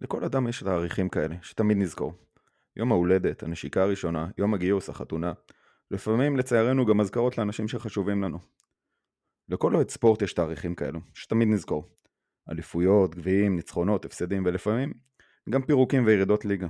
[0.00, 2.12] לכל אדם יש תאריכים כאלה, שתמיד נזכור.
[2.76, 5.32] יום ההולדת, הנשיקה הראשונה, יום הגיוס, החתונה.
[5.90, 8.38] לפעמים לצערנו גם אזכרות לאנשים שחשובים לנו.
[9.48, 11.88] לכל אוהד ספורט יש תאריכים כאלו, שתמיד נזכור.
[12.50, 14.92] אליפויות, גביעים, ניצחונות, הפסדים ולפעמים
[15.50, 16.66] גם פירוקים וירידות ליגה.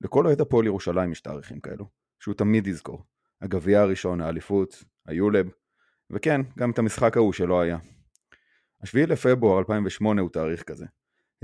[0.00, 1.84] לכל אוהד הפועל ירושלים יש תאריכים כאלו,
[2.20, 3.04] שהוא תמיד יזכור.
[3.42, 5.46] הגביע הראשון, האליפות, היולב,
[6.10, 7.78] וכן, גם את המשחק ההוא שלא היה.
[8.82, 10.86] השביעי לפברואר 2008 הוא תאריך כזה.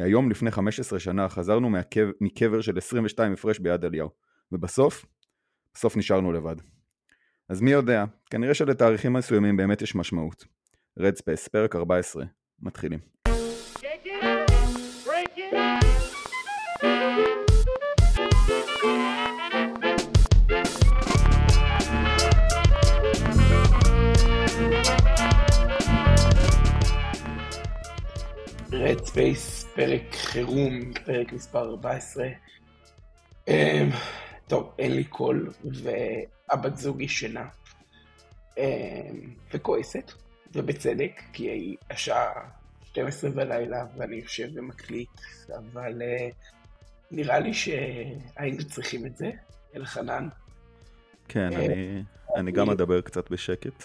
[0.02, 4.10] היום לפני 15 שנה חזרנו מהקבר, מקבר של 22 הפרש ביד אליהו,
[4.52, 5.06] ובסוף,
[5.74, 6.56] בסוף נשארנו לבד.
[7.48, 10.44] אז מי יודע, כנראה שלתאריכים מסוימים באמת יש משמעות.
[10.98, 12.24] Red Space, פרק 14,
[12.62, 12.98] מתחילים.
[28.72, 32.26] Red Space, פרק חירום, פרק מספר 14.
[33.48, 33.90] אמ,
[34.46, 37.48] טוב, אין לי קול, והבת זוג ישנה.
[38.58, 38.64] אמ,
[39.54, 40.12] וכועסת,
[40.54, 42.32] ובצדק, כי השעה
[42.84, 45.20] 12 בלילה ואני יושב ומקליט,
[45.56, 46.28] אבל אה,
[47.10, 49.30] נראה לי שהיינו צריכים את זה,
[49.76, 50.28] אלחנן.
[51.28, 52.02] כן, אה, אני,
[52.36, 53.84] אני גם אדבר קצת בשקט.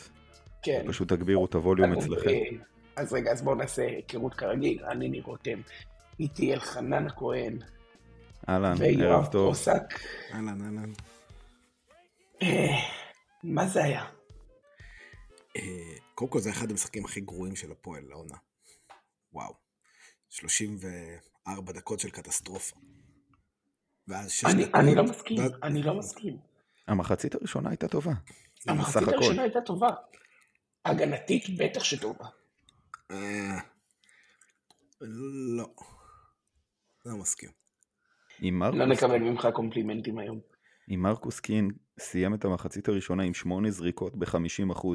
[0.62, 0.84] כן.
[0.88, 2.30] פשוט תגבירו את הווליום אצלכם.
[2.98, 5.62] אה, אז רגע, אז בואו נעשה היכרות כרגיל, אני ניר רותם,
[6.20, 7.60] איתי אלחנן הכהן.
[8.50, 9.50] אהלן, ערב טוב.
[9.50, 9.84] פוסק.
[10.34, 10.92] אהלן, אהלן.
[13.44, 14.06] מה זה היה?
[16.16, 18.36] קודם כל זה אחד המשחקים הכי גרועים של הפועל לעונה.
[19.34, 19.54] וואו.
[20.30, 22.76] 34 דקות של קטסטרופה.
[24.08, 24.76] ואז 6 דקות...
[24.76, 26.38] אני לא מסכים, אני לא מסכים.
[26.88, 28.12] המחצית הראשונה הייתה טובה.
[28.68, 29.90] המחצית הראשונה הייתה טובה.
[30.86, 32.26] הגנתית בטח שטובה.
[33.12, 33.60] אה,
[35.58, 35.66] לא.
[37.06, 37.50] לא מסכים.
[38.52, 40.40] לא נקבל ממך קומפלימנטים היום.
[40.90, 44.88] אם מרקוס קין סיים את המחצית הראשונה עם שמונה זריקות ב-50%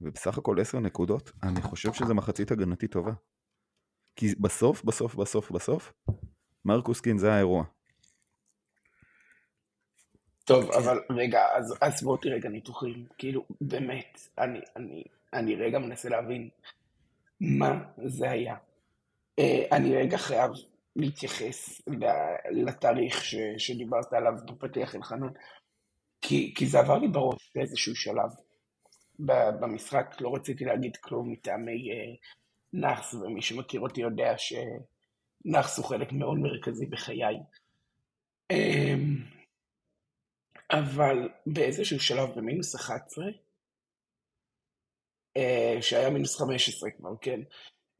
[0.00, 3.12] ובסך הכל 10 נקודות, אני חושב שזו מחצית הגנתית טובה.
[4.16, 5.92] כי בסוף, בסוף, בסוף, בסוף,
[6.64, 7.64] מרקוס קין זה האירוע.
[10.44, 13.06] טוב, אבל רגע, אז, אז בוא תראה רגע ניתוחים.
[13.18, 16.48] כאילו, באמת, אני, אני, אני רגע מנסה להבין
[17.44, 18.56] מה זה היה.
[19.40, 20.50] Uh, אני רגע חייב
[20.96, 21.82] להתייחס
[22.50, 25.28] לתאריך ש, שדיברת עליו בפתיח אלחנן,
[26.20, 28.30] כי, כי זה עבר לי בראש באיזשהו שלב
[29.60, 32.16] במשחק, לא רציתי להגיד כלום מטעמי uh,
[32.72, 37.36] נאחס, ומי שמכיר אותי יודע שנאחס הוא חלק מאוד מרכזי בחיי.
[38.52, 39.34] Um,
[40.70, 43.30] אבל באיזשהו שלב במינוס 11, אה,
[45.80, 47.40] שהיה מינוס 15 כבר, כן?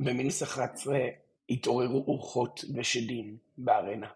[0.00, 0.99] במינוס 11
[1.49, 4.11] התעוררו רוחות ושדים בארנה.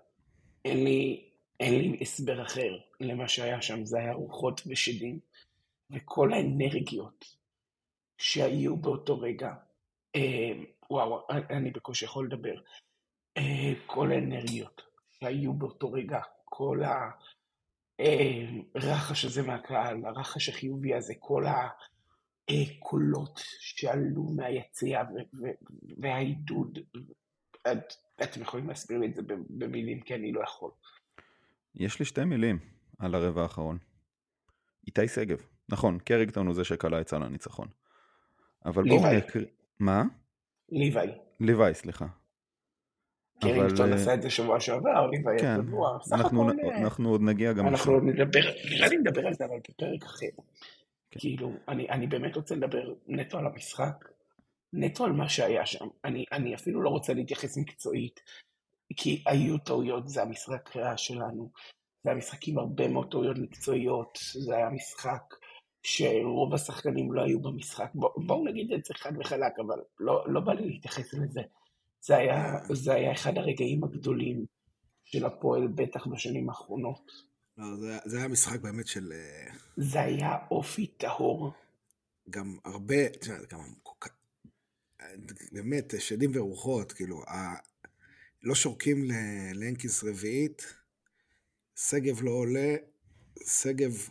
[0.65, 1.31] אין לי,
[1.61, 5.21] אין לי הסבר אחר למה שהיה שם, זה היה רוחות ושדים,
[5.91, 7.25] וכל האנרגיות
[8.19, 9.53] שהיו באותו רגע,
[10.17, 10.53] אה,
[10.91, 12.55] וואו, אני בקושי יכול לדבר,
[13.37, 16.81] אה, כל האנרגיות שהיו באותו רגע, כל
[18.75, 21.69] הרחש הזה מהקהל, הרחש החיובי הזה, כל ה...
[22.79, 25.03] קולות שעלו מהיציע
[25.99, 26.79] והעידוד.
[27.73, 30.71] את, אתם יכולים להסביר לי את זה במילים כי אני לא יכול.
[31.75, 32.59] יש לי שתי מילים
[32.99, 33.79] על הרבע האחרון.
[34.87, 35.39] איתי שגב.
[35.69, 37.69] נכון, קריקטון הוא זה שקלע את סל הניצחון.
[38.65, 39.45] אבל בואו נקריא...
[39.81, 40.05] מה?
[40.69, 41.09] ליוואי.
[41.41, 42.07] ליוואי, סליחה.
[43.41, 45.61] קרינגטון עשה את זה שבוע שעבר, ליוואי כן,
[46.13, 50.03] אנחנו, אנחנו עוד נגיע גם אנחנו עוד נדבר, נראה לי נדבר על זה אבל בפרק
[50.03, 50.27] אחר.
[51.11, 51.21] כן.
[51.21, 54.05] כאילו, אני, אני באמת רוצה לדבר נטו על המשחק,
[54.73, 55.87] נטו על מה שהיה שם.
[56.05, 58.21] אני, אני אפילו לא רוצה להתייחס מקצועית,
[58.97, 61.51] כי היו טעויות, זה המשחק קריאה שלנו.
[62.05, 65.35] זה היה משחק עם הרבה מאוד טעויות מקצועיות, זה היה משחק
[65.83, 67.91] שרוב השחקנים לא היו במשחק.
[67.95, 71.41] בוא, בואו נגיד את זה חד וחלק, אבל לא, לא בא לי להתייחס לזה.
[72.01, 74.45] זה היה, זה היה אחד הרגעים הגדולים
[75.05, 77.13] של הפועל, בטח בשנים האחרונות.
[77.59, 79.13] לא, זה, זה היה משחק באמת של...
[79.13, 81.53] אה, זה היה אופי טהור.
[82.31, 83.61] גם הרבה, תשמע, גם...
[85.53, 87.55] באמת, שדים ורוחות, כאילו, ה...
[88.43, 89.05] לא שורקים
[89.55, 90.75] לאנקיס רביעית,
[91.77, 92.77] שגב לא עולה,
[93.47, 94.09] שגב,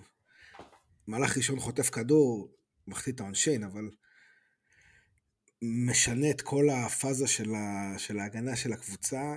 [1.08, 2.52] מהלך ראשון חוטף כדור,
[2.88, 3.90] מחטיא את העונשין, אבל
[5.62, 7.94] משנה את כל הפאזה של, ה...
[8.00, 9.36] של ההגנה של הקבוצה,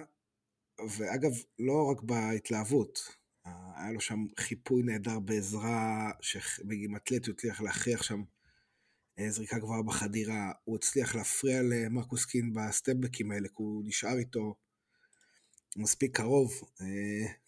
[0.96, 3.19] ואגב, לא רק בהתלהבות,
[3.76, 6.66] היה לו שם חיפוי נהדר בעזרה, שעם
[6.96, 8.22] אתלטיות הצליח להכריח שם
[9.18, 14.54] אה, זריקה גבוהה בחדירה, הוא הצליח להפריע למרקוס קין בסטפבקים האלה, כי הוא נשאר איתו.
[15.76, 16.86] מספיק קרוב, אה,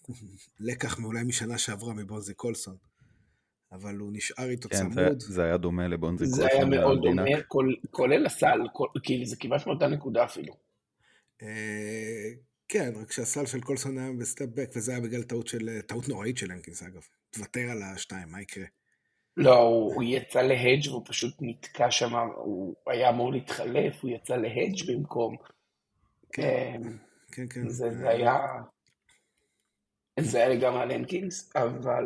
[0.61, 2.77] לקח מאולי משנה שעברה מבונזי קולסון,
[3.73, 5.21] אבל הוא נשאר איתו כן, צמוד.
[5.21, 6.57] זה, זה היה דומה לבונזי זה קולסון.
[6.73, 6.99] היה מאוד.
[7.03, 10.55] דומה, כל- כולל הסל, כל- כאילו זה כמעט מאותה נקודה אפילו.
[12.73, 16.09] כן, רק שהסל של קולסון היה ב step back, וזה היה בגלל טעות של, טעות
[16.09, 17.03] נוראית של הנקינס אגב.
[17.31, 18.65] תוותר על השתיים, מה יקרה?
[19.37, 24.37] לא, הוא, הוא יצא להדג' והוא פשוט נתקע שם, הוא היה אמור להתחלף, הוא יצא
[24.37, 25.37] להדג' במקום.
[26.33, 26.81] כן.
[26.85, 26.97] אמ,
[27.33, 27.69] כן, כן.
[27.69, 28.39] זה, זה היה...
[30.21, 32.05] זה היה לגמרי על הנקינס, אבל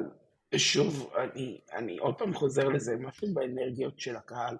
[0.57, 4.57] שוב, אני, אני עוד פעם חוזר לזה, משהו באנרגיות של הקהל,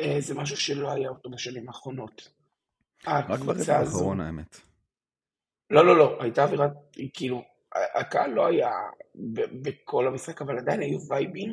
[0.00, 2.28] אה, זה משהו שלא היה אותו בשנים האחרונות.
[3.06, 3.78] רק ברבע.
[3.78, 4.71] האחרון האמת.
[5.72, 6.70] לא, לא, לא, הייתה אווירת,
[7.14, 7.42] כאילו,
[7.94, 8.70] הקהל לא היה
[9.62, 11.52] בכל המשחק, אבל עדיין היו וייבים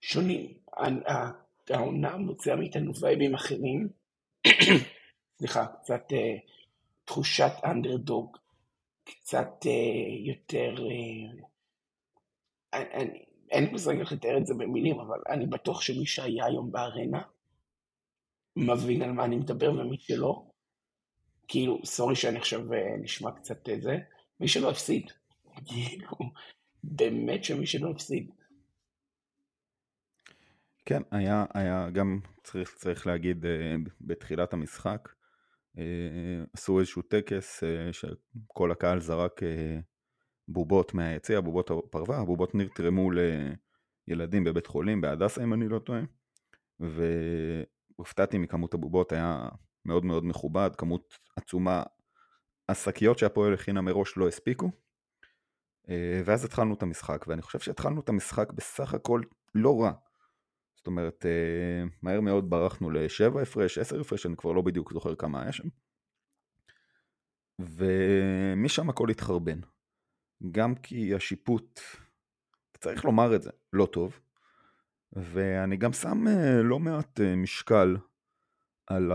[0.00, 0.54] שונים.
[1.70, 3.88] העונה מוציאה מאיתנו וייבים אחרים.
[5.38, 6.36] סליחה, קצת אה,
[7.04, 8.36] תחושת אנדרדוג,
[9.04, 10.74] קצת אה, יותר...
[12.74, 16.46] אה, אני, אין לי מושג איך לתאר את זה במילים, אבל אני בטוח שמי שהיה
[16.46, 17.22] היום בארנה
[18.56, 20.51] מבין על מה אני מדבר, ומי שלא,
[21.52, 23.98] כאילו, סורי שאני עכשיו אה, נשמע קצת אה, זה,
[24.40, 25.10] מי שלא הפסיד.
[25.68, 26.16] כאילו,
[26.84, 28.30] באמת שמי שלא הפסיד.
[30.84, 35.08] כן, היה, היה גם, צריך, צריך להגיד, אה, בתחילת המשחק,
[36.52, 37.62] עשו איזשהו טקס
[37.92, 39.40] שכל הקהל זרק
[40.48, 43.10] בובות מהיציע, בובות הפרווה, הבובות נרתרמו
[44.08, 46.00] לילדים בבית חולים, בהדסה אם אני לא טועה,
[46.80, 49.48] והופתעתי מכמות הבובות, היה
[49.84, 51.82] מאוד מאוד מכובד, כמות עצומה,
[52.68, 54.70] השקיות שהפועל הכינה מראש לא הספיקו,
[55.88, 59.22] אה, ואז התחלנו את המשחק, ואני חושב שהתחלנו את המשחק בסך הכל
[59.54, 59.92] לא רע.
[60.76, 65.14] זאת אומרת, אה, מהר מאוד ברחנו לשבע הפרש, עשר הפרש, אני כבר לא בדיוק זוכר
[65.14, 65.68] כמה היה שם.
[67.58, 69.60] ומשם הכל התחרבן.
[70.50, 71.80] גם כי השיפוט,
[72.80, 74.20] צריך לומר את זה, לא טוב.
[75.12, 77.96] ואני גם שם אה, לא מעט משקל
[78.96, 79.12] על,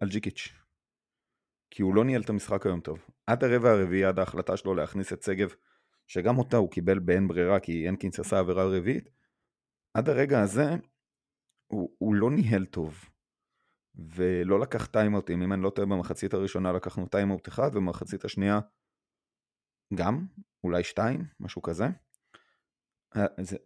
[0.00, 0.48] על ג'יקיץ'.
[1.70, 3.06] כי הוא לא ניהל את המשחק היום טוב.
[3.26, 5.54] עד הרבע הרביעי, עד ההחלטה שלו להכניס את שגב,
[6.06, 9.10] שגם אותה הוא קיבל באין ברירה כי הנקינס עשה עבירה רביעית,
[9.94, 10.70] עד הרגע הזה
[11.66, 13.04] הוא, הוא לא ניהל טוב.
[13.96, 18.60] ולא לקח טיימאוטים, אם אני לא טועה במחצית הראשונה לקחנו טיימאוט אחד ובמחצית השנייה
[19.94, 20.26] גם,
[20.64, 21.84] אולי שתיים, משהו כזה.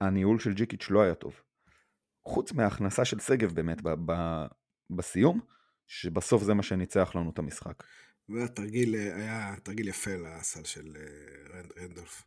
[0.01, 1.43] הניהול של ג'יקיץ' לא היה טוב.
[2.29, 3.83] חוץ מההכנסה של שגב באמת
[4.91, 5.41] בסיום,
[5.87, 7.85] שבסוף זה מה שניצח לנו את המשחק.
[8.29, 12.25] והתרגיל אה, היה תרגיל יפה לסל של אה, רנד, רנדולף.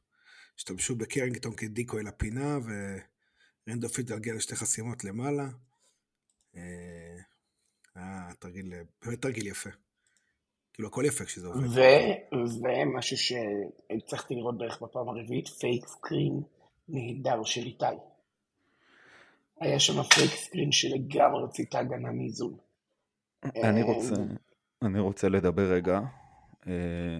[0.57, 2.57] השתמשו בקרינגטון כדיקוי לפינה,
[3.67, 5.49] ורנדולף התגלגל לשתי חסימות למעלה.
[6.55, 7.17] אה,
[7.95, 8.73] היה תרגיל,
[9.05, 9.69] באמת תרגיל יפה.
[10.73, 11.67] כאילו הכל יפה כשזה עובד.
[11.67, 16.41] ו- ומשהו שהצלחתי לראות בערך בפעם הרביעית, fake screen
[16.89, 17.85] נהדר של איתי.
[19.61, 22.57] היה שם fake screen שלגמרי הוציא את ההגנה מאיזון.
[23.43, 24.15] אני אה, רוצה,
[24.81, 25.99] אני רוצה לדבר רגע.
[26.67, 27.17] אה,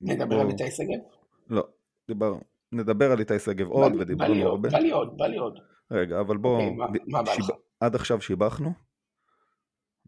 [0.00, 0.98] נדבר בוא- על איתי שגב?
[1.48, 1.66] לא,
[2.08, 2.34] דיבר,
[2.72, 4.68] נדבר על איתי שגב עוד, ודיברנו הרבה.
[4.68, 5.58] בא לי עוד, בא לי עוד.
[5.90, 6.60] רגע, אבל בוא,
[7.14, 7.34] אוקיי,
[7.80, 8.72] עד עכשיו שיבחנו,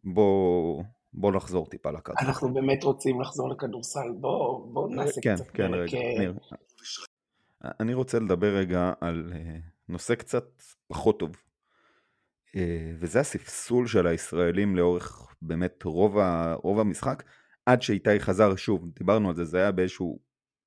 [0.04, 2.24] בוא, בוא נחזור טיפה לקרקע.
[2.24, 6.34] אנחנו באמת רוצים לחזור לכדורסל, בואו בוא נעשה כן, קצת כן, פרק, רגע, אה, ניר.
[7.80, 9.56] אני רוצה לדבר רגע על אה,
[9.88, 10.44] נושא קצת
[10.88, 11.36] פחות טוב, אה,
[12.98, 17.22] וזה הספסול של הישראלים לאורך באמת רוב, ה, רוב המשחק,
[17.66, 20.20] עד שאיתי חזר שוב, דיברנו על זה, זה היה באיזשהו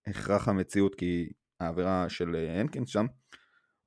[0.08, 3.06] הכרח המציאות, כי העבירה של אה, הנקינס שם,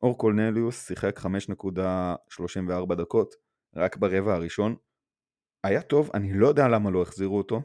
[0.02, 3.34] אור קולנליוס שיחק 5.34 דקות,
[3.76, 4.76] רק ברבע הראשון,
[5.64, 7.62] היה טוב, אני לא יודע למה לא החזירו אותו.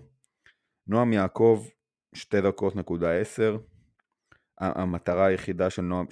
[0.87, 1.65] נועם יעקב,
[2.15, 3.57] 2 דקות נקודה 10.
[4.61, 6.05] ה- המטרה היחידה של נועם,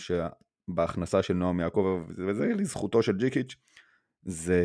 [0.67, 3.55] בהכנסה של נועם יעקב, וזה לזכותו של ג'יקיץ',
[4.25, 4.61] זה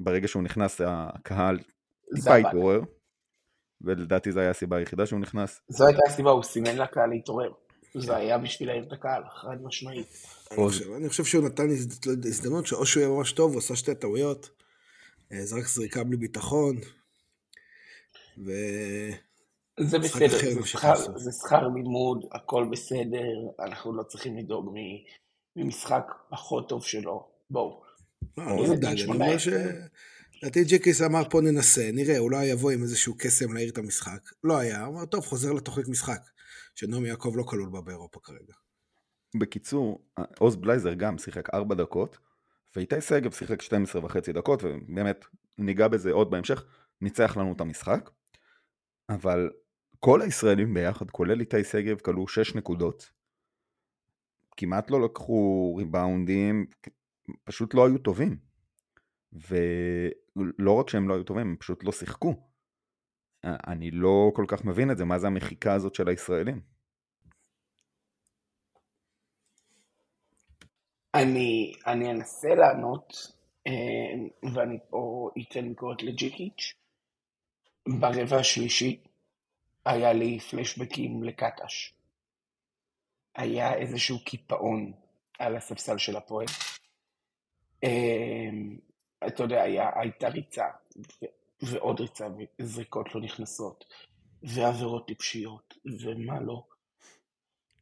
[0.00, 1.58] ברגע שהוא נכנס, הקהל
[2.10, 2.36] זה טיפה.
[2.36, 2.80] התעורר,
[3.80, 5.60] ולדעתי זו הייתה הסיבה היחידה שהוא נכנס.
[5.68, 7.52] זו הייתה הסיבה, הוא סימן לקהל להתעורר.
[7.94, 10.06] זה היה בשביל להעיר את הקהל, חד משמעית.
[10.96, 11.68] אני חושב- שהוא נתן
[12.28, 14.50] הזדמנות שאו שהוא יהיה ממש טוב, הוא עשה שתי טעויות,
[15.32, 16.76] אה, זרק זריקה בלי ביטחון,
[18.46, 18.50] ו...
[19.80, 21.18] זה בסדר, זה שכר.
[21.18, 21.30] זה
[21.74, 24.74] לימוד, הכל בסדר, אנחנו לא צריכים לדאוג
[25.56, 27.28] ממשחק פחות טוב שלו.
[27.50, 27.82] בואו.
[28.36, 29.26] לא, אני לא בן מודאג, אני 18.
[29.26, 29.48] אומר ש...
[30.42, 34.30] לדעתי ג'יקיס אמר פה ננסה, נראה, אולי יבוא עם איזשהו קסם להעיר את המשחק.
[34.44, 36.20] לא היה, אמר טוב, חוזר לתוכנית משחק,
[36.74, 38.54] שנעמי יעקב לא כלול בה באירופה כרגע.
[39.40, 40.04] בקיצור,
[40.38, 42.18] עוז בלייזר גם שיחק 4 דקות,
[42.76, 45.24] ואיתי שגב שיחק 12 וחצי דקות, ובאמת
[45.58, 46.64] ניגע בזה עוד בהמשך,
[47.00, 48.10] ניצח לנו את המשחק.
[49.08, 49.50] אבל
[50.00, 53.10] כל הישראלים ביחד, כולל איתי שגב, כלו 6 נקודות.
[54.56, 56.66] כמעט לא לקחו ריבאונדים,
[57.44, 58.38] פשוט לא היו טובים.
[59.32, 62.34] ולא רק שהם לא היו טובים, הם פשוט לא שיחקו.
[63.44, 66.60] אני לא כל כך מבין את זה, מה זה המחיקה הזאת של הישראלים?
[71.14, 73.32] אני, אני אנסה לענות,
[73.66, 73.72] אה,
[74.54, 76.74] ואני פה אתן ביקורת לג'יקיץ'.
[78.00, 79.00] ברבע השלישי
[79.84, 81.94] היה לי פלשבקים לקטש.
[83.34, 84.92] היה איזשהו קיפאון
[85.38, 86.46] על הספסל של הפועל.
[87.84, 88.50] אה,
[89.26, 90.64] אתה יודע, היה, הייתה ריצה,
[91.62, 92.26] ועוד ריצה,
[92.58, 93.84] וזריקות לא נכנסות,
[94.42, 96.62] ועבירות טיפשיות, ומה לא.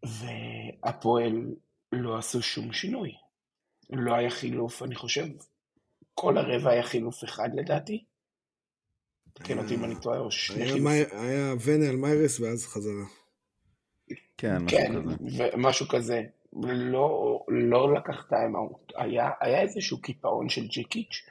[0.03, 1.55] והפועל
[1.93, 3.15] לא עשו שום שינוי.
[3.91, 5.27] לא היה חילוף, אני חושב,
[6.15, 8.05] כל הרבע היה חילוף אחד לדעתי.
[9.33, 10.87] תקן אותי אם אני טועה, או שני חילופים.
[11.13, 13.05] היה ונל מיירס ואז חזרה.
[14.37, 15.49] כן, משהו כן, כזה.
[15.57, 16.23] משהו כזה.
[16.63, 18.93] לא, לא לקח טיימאוט.
[18.97, 21.23] היה, היה איזשהו קיפאון של ג'יקיץ'.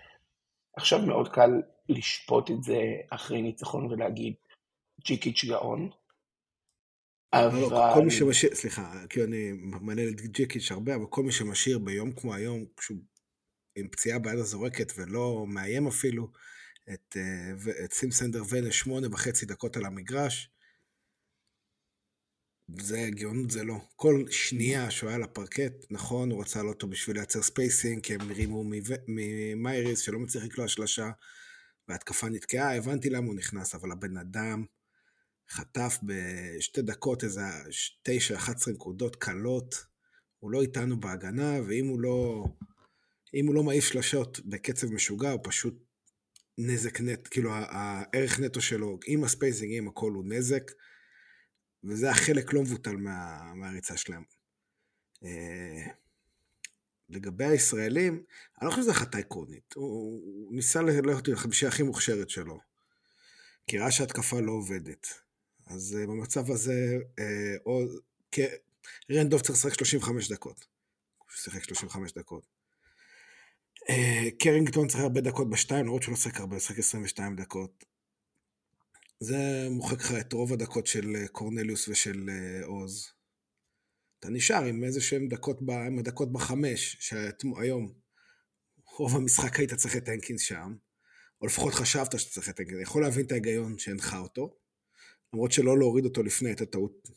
[0.77, 1.49] עכשיו מאוד קל
[1.89, 2.79] לשפוט את זה
[3.09, 4.33] אחרי ניצחון ולהגיד
[5.05, 5.89] ג'יקיץ' גאון.
[7.35, 7.93] לא, לא, אבל...
[7.93, 12.11] כל מי שמשאיר, סליחה, כי אני מעלה את ג'יקיץ' הרבה, אבל כל מי שמשאיר ביום
[12.11, 12.97] כמו היום, כשהוא
[13.75, 16.27] עם פציעה ביד הזורקת ולא מאיים אפילו,
[16.93, 20.49] את, אה, את סימסנדר ונה שמונה וחצי דקות על המגרש,
[22.75, 23.75] זה גאונות זה לא.
[23.95, 28.31] כל שנייה שהוא היה על הפרקט, נכון, הוא רצה אותו בשביל לייצר ספייסינג, כי הם
[28.31, 28.71] רימו מו-
[29.07, 31.09] ממייריס שלא מצליח לקלוע שלושה,
[31.87, 34.65] וההתקפה נתקעה, הבנתי למה הוא נכנס, אבל הבן אדם
[35.49, 37.41] חטף בשתי דקות איזה
[38.09, 39.75] 9-11 נקודות קלות,
[40.39, 42.45] הוא לא איתנו בהגנה, ואם הוא לא,
[43.45, 45.83] הוא לא מעיף שלשות בקצב משוגע, הוא פשוט
[46.57, 50.71] נזק נט, כאילו הערך נטו שלו, עם הספייסינג, עם הכל הוא נזק,
[51.83, 54.23] וזה החלק לא מבוטל מה, מהריצה שלהם.
[55.23, 55.87] אה,
[57.09, 58.23] לגבי הישראלים,
[58.61, 59.73] אני לא חושב שזו החלטה עקרונית.
[59.73, 62.59] הוא, הוא ניסה ללכת עם החמישייה הכי מוכשרת שלו,
[63.67, 65.07] כי ראה שההתקפה לא עובדת.
[65.65, 67.21] אז uh, במצב הזה, uh,
[67.65, 67.81] או,
[68.31, 68.39] כ-
[69.11, 70.67] רנדוב צריך לשחק 35 דקות.
[71.17, 72.43] הוא שיחק 35 דקות.
[73.83, 73.91] Uh,
[74.39, 77.85] קרינגטון צריך הרבה דקות בשתיים, למרות שהוא לא שיחק הרבה, הוא שיחק 22 דקות.
[79.19, 83.07] זה מוחק לך את רוב הדקות של אה, קורנליוס ושל אה, עוז.
[84.19, 87.93] אתה נשאר עם איזה שהם דקות, ב, עם הדקות בחמש, שהיום
[88.97, 90.75] רוב המשחק היית צריך את הנקינס שם,
[91.41, 92.81] או לפחות חשבת שאתה צריך את הנקינס.
[92.81, 94.57] יכול להבין את ההיגיון שהנחה אותו,
[95.33, 97.07] למרות שלא להוריד אותו לפני הייתה טעות.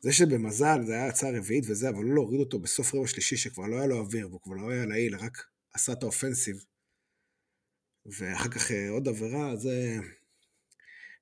[0.00, 3.66] זה שבמזל זה היה עבירה רביעית וזה, אבל לא להוריד אותו בסוף רבע שלישי שכבר
[3.66, 6.56] לא היה לו אוויר, והוא כבר לא היה יעיל, רק עשה את ה offensive.
[8.06, 9.98] ואחר כך אה, עוד עבירה, זה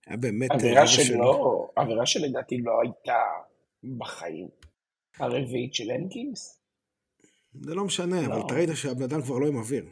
[0.07, 0.51] היה באמת...
[0.51, 3.23] אה, עבירה רבע שלא, עבירה שלדעתי לא הייתה
[3.99, 4.49] בחיים.
[5.19, 6.61] הרביעית של הנקינס?
[7.55, 8.27] זה לא משנה, לא.
[8.27, 9.85] אבל אתה ראית שהבן אדם כבר לא עם אוויר.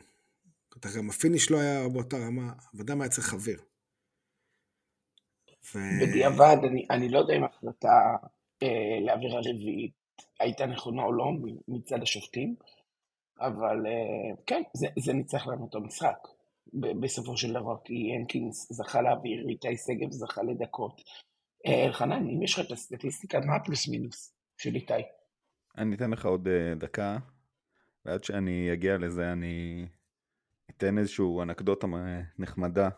[0.78, 3.60] אתה גם ה finish לא היה באותה רמה, הבן אדם היה צריך אוויר.
[5.74, 5.78] ו...
[6.02, 8.16] בדיעבד, אני, אני לא יודע אם ההחלטה
[8.62, 9.92] אה, לעבירה רביעית
[10.40, 11.24] הייתה נכונה או לא
[11.68, 12.54] מצד השופטים,
[13.40, 16.28] אבל אה, כן, זה, זה ניצח לנו את המשחק.
[16.72, 21.02] בסופו של דבר, כי הנקינס זכה להעביר, איתי שגב זכה לדקות.
[21.66, 24.92] אה, אלחנן, אם יש לך את הסטטיסטיקה, מה הפלוס מינוס של איתי?
[25.78, 27.18] אני אתן לך עוד אה, דקה,
[28.04, 29.86] ועד שאני אגיע לזה אני
[30.70, 32.88] אתן איזושהי אנקדוטה מ- נחמדה.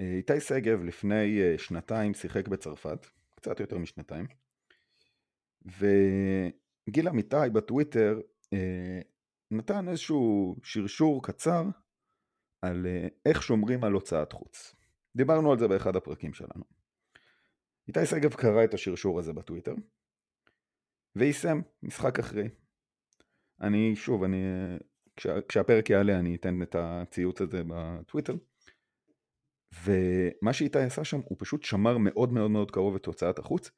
[0.00, 4.26] אה, איתי שגב לפני אה, שנתיים שיחק בצרפת, קצת יותר משנתיים,
[5.62, 8.20] וגיל אמיתי בטוויטר
[8.52, 9.00] אה,
[9.50, 11.64] נתן איזשהו שרשור קצר
[12.62, 14.76] על אה, איך שומרים על הוצאת חוץ.
[15.16, 16.64] דיברנו על זה באחד הפרקים שלנו.
[17.88, 19.74] איתי שגב קרא את השרשור הזה בטוויטר,
[21.16, 22.48] ויישם משחק אחרי.
[23.60, 24.42] אני שוב, אני,
[25.16, 28.34] כשה, כשהפרק יעלה אני אתן את הציוץ הזה בטוויטר.
[29.84, 33.70] ומה שאיתי עשה שם, הוא פשוט שמר מאוד מאוד מאוד קרוב את הוצאת החוץ.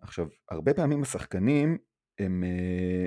[0.00, 1.78] עכשיו, הרבה פעמים השחקנים,
[2.18, 3.06] הם, אה,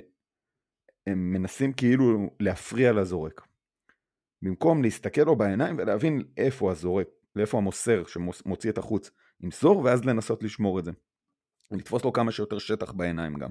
[1.08, 3.49] הם מנסים כאילו להפריע לזורק.
[4.42, 10.44] במקום להסתכל לו בעיניים ולהבין איפה הזורק, לאיפה המוסר שמוציא את החוץ, ימסור, ואז לנסות
[10.44, 10.92] לשמור את זה.
[11.72, 13.50] לתפוס לו כמה שיותר שטח בעיניים גם.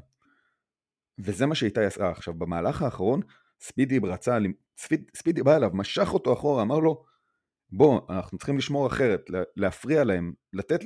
[1.18, 2.10] וזה מה שאיתי עשה.
[2.10, 3.20] עכשיו, במהלך האחרון,
[3.60, 4.38] ספידי רצה,
[4.78, 7.04] ספיד, ספידי בא אליו, משך אותו אחורה, אמר לו,
[7.70, 10.80] בוא, אנחנו צריכים לשמור אחרת, לה- להפריע להם, לתת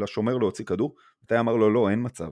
[0.00, 2.30] לשומר להוציא כדור, איתי אמר לו, לא, אין מצב.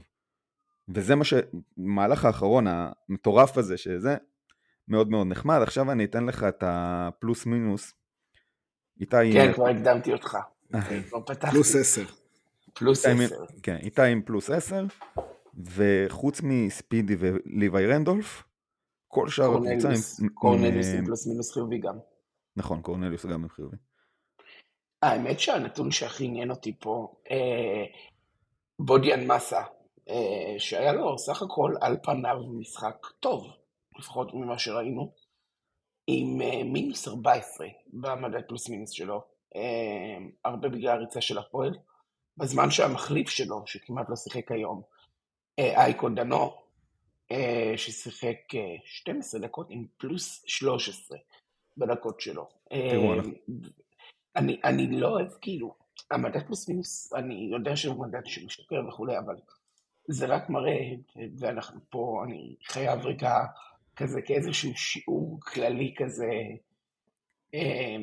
[0.89, 1.35] וזה מה ש...
[1.77, 4.17] במהלך האחרון, המטורף הזה, שזה
[4.89, 5.59] מאוד מאוד נחמד.
[5.63, 7.93] עכשיו אני אתן לך את הפלוס מינוס.
[9.01, 10.39] איתי, כן, כבר הקדמתי אותך.
[10.75, 11.03] אוקיי.
[11.51, 12.05] פלוס עשר.
[12.75, 13.45] פלוס עשר.
[13.63, 14.85] כן, איתי עם פלוס 10,
[15.75, 18.43] וחוץ מספידי וליוואי רנדולף,
[19.09, 20.29] כל שאר הקבוצה קורנליוס, עם...
[20.29, 21.99] קורנליוס עם- עם פלוס מינוס חיובי גם.
[22.57, 23.77] נכון, קורנליוס גם עם חיובי.
[25.03, 27.85] האמת שהנתון שהכי עניין אותי פה, אה,
[28.79, 29.63] בודיאן מסה,
[30.09, 33.47] אה, שהיה לו סך הכל על פניו משחק טוב,
[33.99, 35.13] לפחות ממה שראינו,
[36.07, 39.23] עם אה, מינוס 14 במדד פלוס מינוס שלו,
[39.57, 41.79] אה, הרבה בגלל הריצה של הפועל,
[42.37, 44.83] בזמן שהמחליף שלו, שכמעט לא שיחק היום,
[45.59, 46.63] אה, אייקו דנו,
[47.77, 51.19] ששיחק אה, 12 דקות עם פלוס 13
[51.77, 52.49] בדקות שלו.
[54.37, 55.75] אני, אני לא אוהב, כאילו,
[56.11, 59.37] המדד פלוס מינוס, אני יודע שהוא מדד שמשתפר וכולי, אבל
[60.09, 60.81] זה רק מראה,
[61.39, 63.39] ואנחנו פה, אני חייב רגע
[64.03, 66.31] כזה כאיזשהו שיעור כללי כזה
[67.55, 67.97] אה,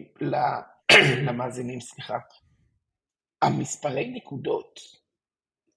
[1.28, 2.18] למאזינים, סליחה.
[3.42, 4.80] המספרי נקודות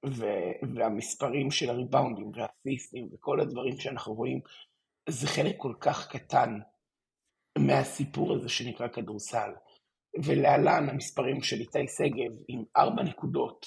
[0.06, 4.40] ו- והמספרים של הריבאונדים והאסיסטים וכל הדברים שאנחנו רואים,
[5.08, 6.58] זה חלק כל כך קטן
[7.58, 9.50] מהסיפור הזה שנקרא כדורסל.
[10.24, 13.66] ולהלן המספרים של איתי שגב עם ארבע נקודות,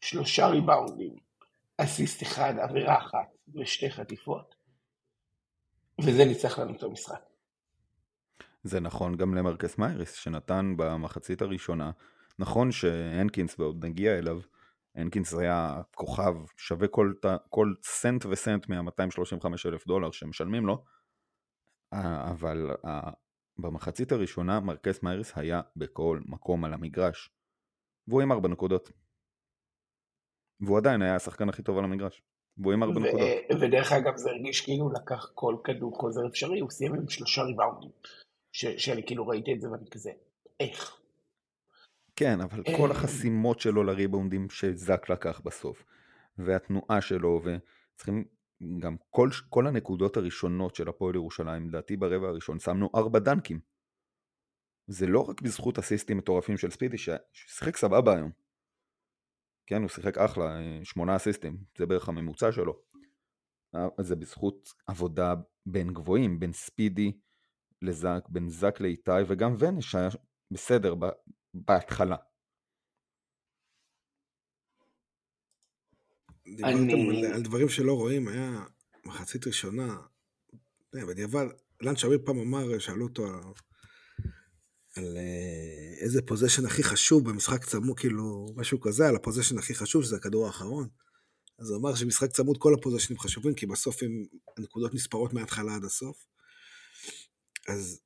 [0.00, 1.16] שלושה ריבאונדים,
[1.78, 4.54] אסיסט אחד, עבירה אחת ושתי חטיפות,
[6.06, 7.20] וזה ניצח לנו את המשחק.
[8.62, 11.90] זה נכון גם למרקס מייריס, שנתן במחצית הראשונה,
[12.38, 14.40] נכון שהנקינס, ועוד נגיע אליו,
[14.94, 17.12] הנקינס היה כוכב שווה כל,
[17.48, 20.84] כל סנט וסנט מה-235 אלף דולר שמשלמים לו,
[21.92, 22.70] אבל
[23.58, 27.30] במחצית הראשונה מרקס מייריס היה בכל מקום על המגרש,
[28.08, 28.92] והוא עם ארבע נקודות.
[30.60, 32.22] והוא עדיין היה השחקן הכי טוב על המגרש,
[32.58, 33.28] והוא עם ו- נקודות.
[33.60, 37.90] ודרך אגב זה הרגיש כאילו לקח כל כדור חוזר אפשרי, הוא סיים עם שלושה ריבאונדים,
[38.52, 40.10] שאני כאילו ראיתי את זה ואני כזה,
[40.60, 40.96] איך?
[42.16, 42.76] כן, אבל אה.
[42.76, 45.84] כל החסימות שלו לריבאונדים שזק לקח בסוף,
[46.38, 48.24] והתנועה שלו, וצריכים
[48.78, 53.60] גם כל, כל הנקודות הראשונות של הפועל ירושלים, לדעתי ברבע הראשון, שמנו ארבע דנקים.
[54.86, 58.30] זה לא רק בזכות אסיסטים מטורפים של ספידי, ששיחק סבבה היום.
[59.72, 62.82] כן, הוא שיחק אחלה, אה, שמונה אסיסטים, זה בערך הממוצע שלו.
[63.74, 65.34] אה, זה בזכות עבודה
[65.66, 67.12] בין גבוהים, בין ספידי
[67.82, 70.08] לזק, בין זק לאיתי, וגם ונש היה
[70.50, 70.94] בסדר
[71.54, 72.16] בהתחלה.
[76.46, 78.64] דיברתם אני- על, על דברים שלא רואים, היה
[79.06, 79.96] מחצית ראשונה,
[80.94, 81.46] יודע, בדיעבד,
[81.80, 83.22] לן שמיר פעם אמר, שאלו אותו
[84.96, 90.02] על, אה, איזה פוזיישן הכי חשוב במשחק צמוד, כאילו, משהו כזה, על הפוזיישן הכי חשוב,
[90.02, 90.88] שזה הכדור האחרון.
[91.58, 94.26] אז הוא אמר שמשחק צמוד כל הפוזיישנים חשובים, כי בסוף הם,
[94.56, 96.26] הנקודות נספרות מההתחלה עד הסוף.
[97.68, 98.00] אז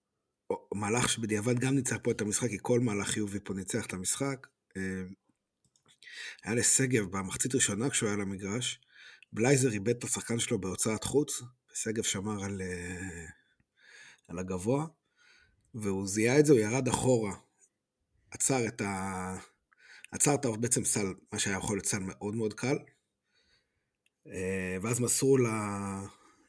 [0.75, 4.47] מהלך שבדיעבד גם ניצח פה את המשחק, כי כל מהלך חיובי פה ניצח את המשחק.
[4.77, 5.03] אה,
[6.45, 8.81] היה לשגב במחצית ראשונה כשהוא היה על המגרש,
[9.33, 13.27] בלייזר איבד את השחקן שלו בהוצאת חוץ, ושגב שמר על, אה,
[14.29, 14.87] על הגבוה,
[15.77, 17.35] והוא זיהה את זה, הוא ירד אחורה,
[18.31, 19.37] עצר את ה...
[20.13, 22.79] עצר את ה- בעצם סל, מה שהיה יכול להיות סל מאוד מאוד קל,
[24.27, 25.47] אה, ואז מסרו ל...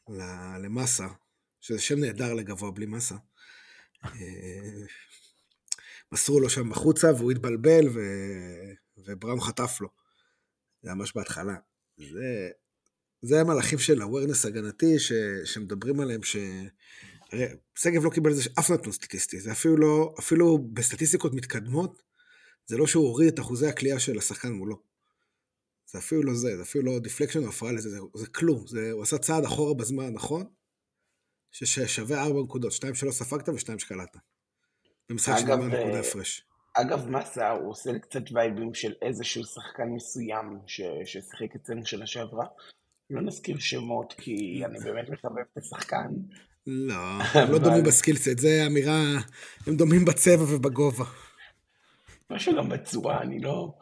[0.08, 0.22] ל...
[0.58, 1.06] למסה,
[1.60, 3.16] שזה שם נהדר לגבוה בלי מסה,
[4.04, 4.86] אה,
[6.12, 8.00] מסרו לו שם החוצה והוא התבלבל ו...
[8.96, 9.88] ובראון חטף לו.
[10.82, 11.56] זה ממש בהתחלה.
[11.96, 12.50] זה,
[13.22, 15.12] זה המהלכים של awareness הגנתי ש...
[15.44, 16.36] שמדברים עליהם, ש...
[17.74, 22.02] שגב לא קיבל לזה אף נתון סטטיסטי, זה אפילו לא, אפילו בסטטיסטיקות מתקדמות,
[22.66, 24.82] זה לא שהוא הוריד את אחוזי הקליעה של השחקן מולו.
[25.86, 28.90] זה אפילו לא זה, זה אפילו לא deflection או הפרעה לזה, זה, זה כלום, זה,
[28.90, 30.46] הוא עשה צעד אחורה בזמן הנכון,
[31.52, 34.16] ששווה ארבע נקודות, שתיים שלא ספגת ושתיים שקלעת.
[35.10, 36.44] במשחק של ארבע נקודה אה, הפרש.
[36.74, 40.80] אגב, מסה, הוא עושה לי קצת וייבים של איזשהו שחקן מסוים ש...
[41.04, 42.46] ששיחק אצלנו שנה שעברה.
[43.10, 44.34] לא נזכיר שמות, כי
[44.66, 46.08] אני באמת מחבב את השחקן.
[46.70, 46.94] לא,
[47.42, 49.02] הם לא דומים בסקילסט, זה אמירה,
[49.66, 51.04] הם דומים בצבע ובגובה.
[52.30, 53.72] משהו גם בצורה, אני לא...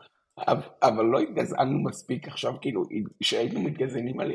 [0.83, 2.83] אבל, לא התגזענו מספיק עכשיו, כאילו,
[3.22, 4.33] כשהיינו מתגזענים על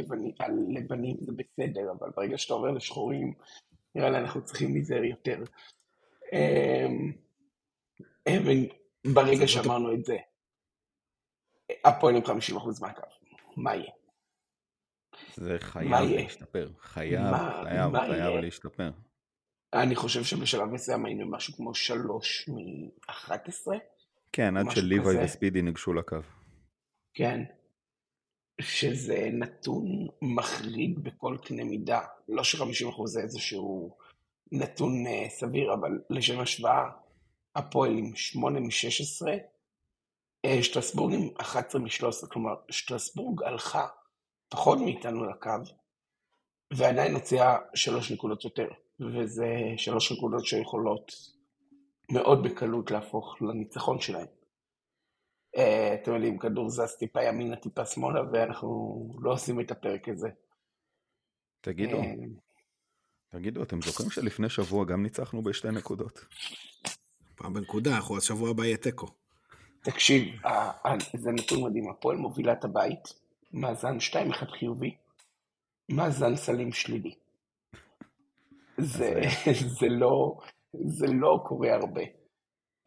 [0.70, 3.34] לבנים, זה בסדר, אבל ברגע שאתה עובר לשחורים,
[3.96, 5.44] נראה לי אנחנו צריכים להיזהר יותר.
[6.34, 7.12] אמ,
[8.28, 8.64] אבן,
[9.06, 10.18] ברגע שאמרנו את זה,
[11.86, 12.30] הפועל עם 50%
[12.82, 13.02] מהקו,
[13.58, 13.92] מה יהיה?
[15.36, 15.92] זה חייב?
[15.92, 16.70] להשתפר.
[16.82, 18.42] חייב, מה- חייב, מה חייב יהיה?
[18.42, 18.92] להשתפר.
[19.74, 23.72] אני חושב שבשלב מסוים היינו משהו כמו 3 מ-11,
[24.32, 25.24] כן, עד שליוואי כזה.
[25.26, 26.18] וספידי ניגשו לקו.
[27.14, 27.44] כן,
[28.62, 32.02] שזה נתון מחריד בכל קנה מידה.
[32.30, 33.98] לא ש-50% זה איזשהו
[34.52, 36.90] נתון uh, סביר, אבל לשם השוואה,
[37.56, 39.28] הפועל עם 8 מ-16
[40.46, 43.88] אה, שטרסבורג עם 11 מ-13, כלומר, שטרסבורג הלכה
[44.52, 45.50] פחות מאיתנו לקו,
[46.78, 48.68] ועדיין הוציאה שלוש נקודות יותר,
[49.00, 51.12] וזה שלוש נקודות שיכולות
[52.12, 54.28] מאוד בקלות להפוך לניצחון שלהם.
[55.58, 58.70] אה, אתם יודעים, כדור זז טיפה ימינה, טיפה שמאלה, ואנחנו
[59.22, 60.30] לא עושים את הפרק הזה.
[61.62, 62.14] תגידו, אה,
[63.30, 66.26] תגידו, אתם זוכרים שלפני שבוע גם ניצחנו בשתי נקודות?
[67.36, 69.08] פעם בנקודה, אנחנו עד שבוע הבא יהיה תיקו.
[69.84, 73.14] תקשיב, ה- ה- זה נתון מדהים, הפועל מובילה את הבית,
[73.54, 74.96] מאזן 2-1 חיובי,
[75.92, 77.16] מאזן סלים שלילי.
[78.78, 79.22] זה,
[79.80, 80.38] זה, לא,
[80.74, 82.02] זה לא קורה הרבה.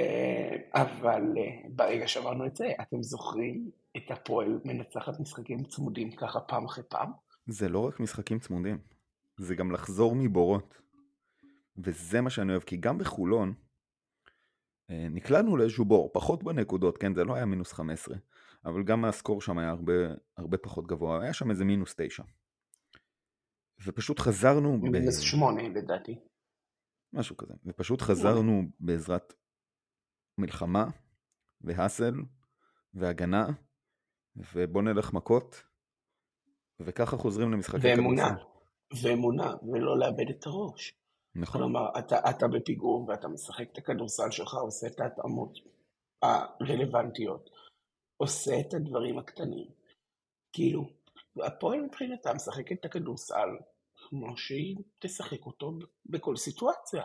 [0.00, 6.40] אה, אבל אה, ברגע שאמרנו את זה, אתם זוכרים את הפועל מנצחת משחקים צמודים ככה
[6.40, 7.12] פעם אחרי פעם?
[7.46, 8.78] זה לא רק משחקים צמודים,
[9.36, 10.78] זה גם לחזור מבורות.
[11.78, 13.54] וזה מה שאני אוהב, כי גם בחולון
[14.90, 18.16] אה, נקלענו לאיזשהו בור, פחות בנקודות, כן, זה לא היה מינוס 15,
[18.64, 19.92] אבל גם הסקור שם היה הרבה,
[20.36, 22.22] הרבה פחות גבוה, היה שם איזה מינוס 9.
[23.84, 24.88] ופשוט חזרנו, ב...
[24.88, 26.18] מינוס 8 לדעתי.
[27.12, 29.32] משהו כזה, ופשוט חזרנו בעזרת
[30.38, 30.84] מלחמה,
[31.60, 32.14] והאסל,
[32.94, 33.46] והגנה,
[34.36, 35.62] ובוא נלך מכות,
[36.80, 39.08] וככה חוזרים למשחקי ואמונה, כדורסל.
[39.08, 40.94] ואמונה, ולא לאבד את הראש.
[41.34, 45.58] נכון, כלומר, אתה, אתה בפיגור ואתה משחק את הכדורסל שלך, עושה את ההתאמות
[46.22, 47.50] הרלוונטיות,
[48.16, 49.70] עושה את הדברים הקטנים.
[50.52, 50.88] כאילו,
[51.42, 53.48] הפועל מבחינתה משחקת את הכדורסל
[53.96, 57.02] כמו שהיא תשחק אותו בכל סיטואציה.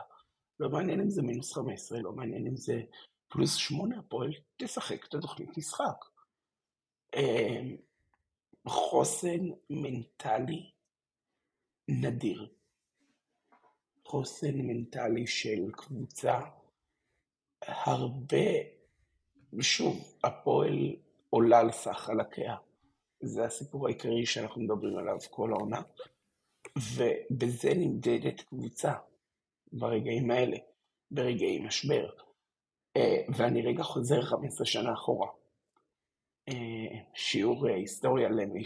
[0.59, 2.81] לא מעניין אם זה מינוס 15, לא מעניין אם זה
[3.27, 6.05] פלוס 8, הפועל תשחק את התוכנית משחק.
[7.15, 7.77] אמ,
[8.67, 10.71] חוסן מנטלי
[11.87, 12.53] נדיר.
[14.05, 16.39] חוסן מנטלי של קבוצה
[17.61, 18.78] הרבה,
[19.61, 20.95] שוב, הפועל
[21.29, 22.55] עולה על סך חלקיה.
[23.21, 25.81] זה הסיפור העיקרי שאנחנו מדברים עליו כל העונה,
[26.95, 28.93] ובזה נמדדת קבוצה
[29.71, 30.57] ברגעים האלה,
[31.11, 32.09] ברגעי משבר.
[32.97, 35.27] אה, ואני רגע חוזר 15 שנה אחורה.
[36.49, 38.65] אה, שיעור אה, היסטוריה למי אני, אני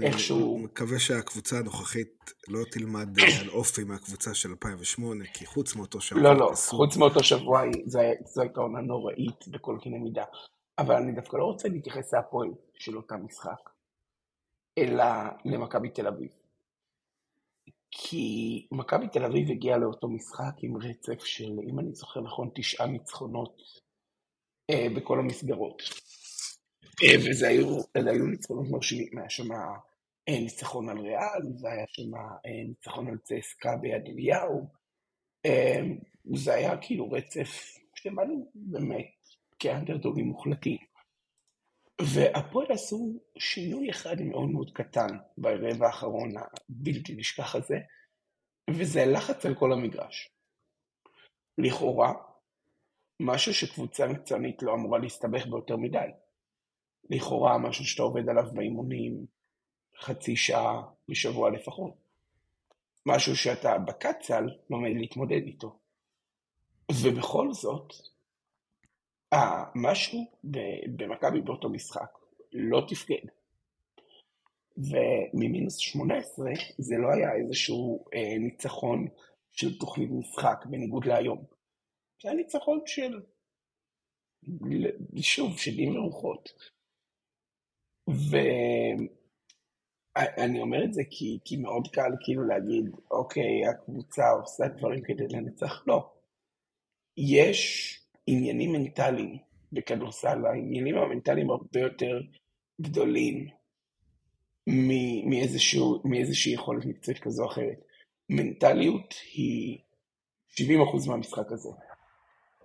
[0.00, 0.58] שאיכשהו...
[0.58, 3.08] מקווה שהקבוצה הנוכחית לא תלמד
[3.40, 6.22] על אופי מהקבוצה של 2008, כי חוץ מאותו שבוע...
[6.22, 7.62] לא, לא, עשו- חוץ מאותו שבוע,
[8.24, 10.24] זו הייתה עונה נוראית בכל קנה מידה.
[10.78, 13.70] אבל אני דווקא לא רוצה להתייחס להפועל של אותה משחק,
[14.78, 15.04] אלא
[15.44, 16.28] למכבי תל אביב.
[17.90, 22.86] כי מכבי תל אביב הגיעה לאותו משחק עם רצף של, אם אני זוכר נכון, תשעה
[22.86, 23.62] ניצחונות
[24.70, 25.82] אה, בכל המסגרות.
[27.02, 29.76] אה, וזה היו, היו ניצחונות מרשימים, היה שם אה,
[30.28, 34.80] ניצחון על ריאל, והיה שם אה, ניצחון על צסקה ביד אליהו.
[36.34, 39.10] זה היה כאילו רצף שבאנו באמת
[39.58, 40.78] כאנדרדוגים מוחלטים.
[42.14, 45.08] והפועל עשו שינוי אחד מאוד מאוד קטן
[45.38, 47.78] ברבע האחרון הבלתי נשכח הזה,
[48.70, 50.30] וזה לחץ על כל המגרש.
[51.58, 52.12] לכאורה,
[53.20, 56.08] משהו שקבוצה מקצוענית לא אמורה להסתבך ביותר מדי.
[57.10, 59.26] לכאורה, משהו שאתה עובד עליו באימונים
[60.00, 61.94] חצי שעה בשבוע לפחות.
[63.06, 65.78] משהו שאתה בקצ"ל לומד להתמודד איתו.
[67.02, 67.92] ובכל זאת,
[69.74, 70.32] משהו
[70.96, 72.18] במכבי באותו משחק
[72.52, 73.26] לא תפקד.
[74.76, 79.06] וממינוס 18 זה לא היה איזשהו אה, ניצחון
[79.52, 81.44] של תוכנית משחק בניגוד להיום.
[82.22, 83.20] זה היה ניצחון של,
[85.20, 86.52] שוב, של דין ורוחות.
[90.16, 95.28] ואני אומר את זה כי, כי מאוד קל כאילו להגיד, אוקיי, הקבוצה עושה דברים כדי
[95.30, 95.84] לנצח.
[95.86, 96.10] לא.
[97.16, 99.38] יש עניינים מנטליים
[99.72, 102.20] בכדורסל, העניינים המנטליים הרבה יותר
[102.80, 103.48] גדולים
[105.26, 107.80] מאיזשהו, מאיזושהי יכולת מקצועית כזו או אחרת.
[108.28, 109.78] מנטליות היא
[110.50, 111.68] 70% מהמשחק הזה.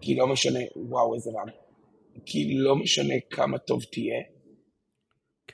[0.02, 1.48] כי לא משנה, וואו איזה רם.
[2.26, 4.24] כי לא משנה כמה טוב תהיה,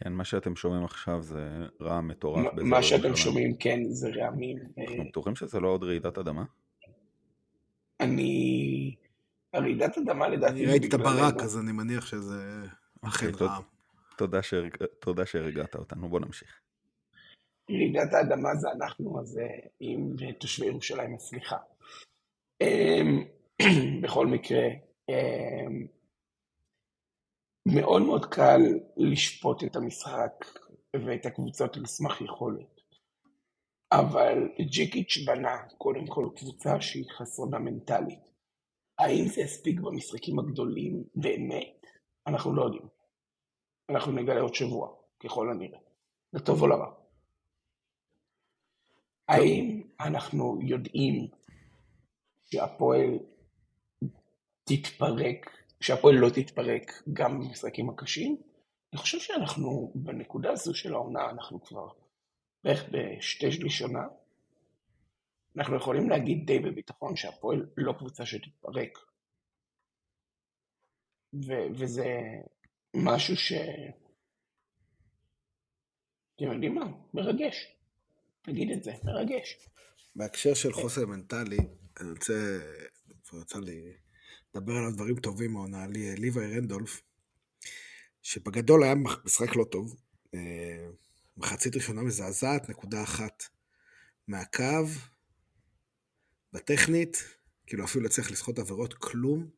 [0.04, 1.50] כן, מה שאתם שומעים עכשיו זה
[1.82, 2.44] רעם מטורף.
[2.44, 3.16] מה- באזור מה שאתם.
[3.16, 4.58] שומעים כן זה רעמים.
[4.78, 6.44] אנחנו אה, בטוחים שזה לא עוד רעידת אדמה?
[8.00, 8.96] אני...
[9.54, 10.94] הרעידת אדמה לדעתי אני ראיתי את.
[10.94, 12.62] הברק, אז אני מניח שזה
[13.02, 13.48] אכן אוקיי.
[13.48, 13.62] רעם.
[14.18, 14.76] תודה, שהרג...
[15.00, 16.60] תודה שהרגעת אותנו, בוא נמשיך.
[17.72, 21.58] רעידת האדמה זה אנחנו, אז אה, עם תושבי ירושלים הסליחה.
[22.62, 23.24] אמ,
[24.02, 24.64] בכל מקרה,
[25.10, 25.86] אמ,
[27.66, 28.62] מאוד מאוד קל
[28.98, 30.46] לשפוט את המשחק
[31.06, 32.82] ואת הקבוצות על סמך יכולת.
[33.92, 38.32] אבל ג'יקיץ' בנה קודם כל קבוצה שהיא חסונה מנטלית.
[38.98, 41.86] האם זה יספיק במשחקים הגדולים באמת?
[42.28, 42.88] אנחנו לא יודעים.
[43.90, 45.80] אנחנו נגלה עוד שבוע, ככל הנראה.
[46.34, 46.94] לטוב או לרע.
[49.28, 51.28] האם אנחנו יודעים
[52.44, 53.20] שהפועל
[54.64, 58.38] תתפרק, שהפועל לא תתפרק גם במשחקים הקשים?
[58.94, 61.88] אני חושב שאנחנו, בנקודה הזו של העונה, אנחנו כבר
[62.64, 64.04] בערך בשתי שליש עונה,
[65.58, 68.98] אנחנו יכולים להגיד די בביטחון שהפועל לא קבוצה שתתפרק.
[71.34, 72.06] ו- וזה
[72.96, 73.54] משהו ש...
[76.36, 76.86] אתם יודעים מה?
[77.14, 77.76] מרגש.
[78.42, 79.68] תגיד את זה, מרגש.
[80.16, 81.58] בהקשר של חוסר מנטלי,
[82.02, 82.34] אני רוצה,
[83.24, 83.94] כבר יצא לי
[84.56, 87.02] לדבר על הדברים טובים מהעונה, לי ליוואי רנדולף,
[88.22, 89.96] שבגדול היה משחק לא טוב,
[90.34, 90.88] אה,
[91.38, 93.44] מחצית ראשונה מזעזעת, נקודה אחת
[94.28, 94.88] מהקו,
[96.54, 97.24] בטכנית,
[97.68, 99.50] כאילו אפילו לא צריך לסחוט עבירות, כלום.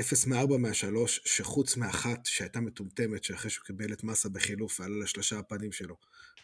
[0.00, 5.38] 0 מ-4 מה-3, שחוץ מאחת שהייתה מטומטמת, שאחרי שהוא קיבל את מסה בחילוף ועלה לשלושה
[5.38, 5.96] הפנים שלו,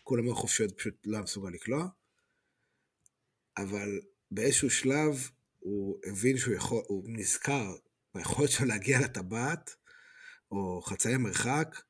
[0.02, 1.88] כולם היו חופשיות, פשוט לא היה מסוגל לקלוע.
[3.56, 5.30] אבל באיזשהו שלב
[5.68, 7.76] הוא הבין שהוא יכול, הוא נזכר
[8.14, 9.76] ביכולת שלו להגיע לטבעת,
[10.50, 11.80] או חצאי מרחק,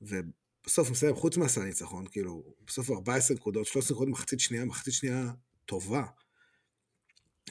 [0.00, 5.32] ובסוף מסיים חוץ מהסל ניצחון, כאילו, בסוף 14 נקודות, 13 נקודות מחצית שנייה, מחצית שנייה
[5.66, 6.04] טובה,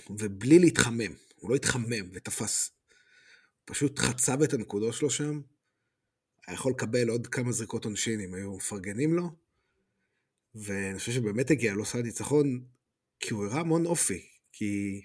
[0.09, 2.71] ובלי להתחמם, הוא לא התחמם ותפס,
[3.65, 5.41] פשוט חצב את הנקודות שלו שם,
[6.47, 9.29] היה יכול לקבל עוד כמה זריקות עונשין אם היו מפרגנים לו,
[10.55, 12.65] ואני חושב שבאמת הגיע לו סל ניצחון,
[13.19, 15.01] כי הוא הראה המון אופי, כי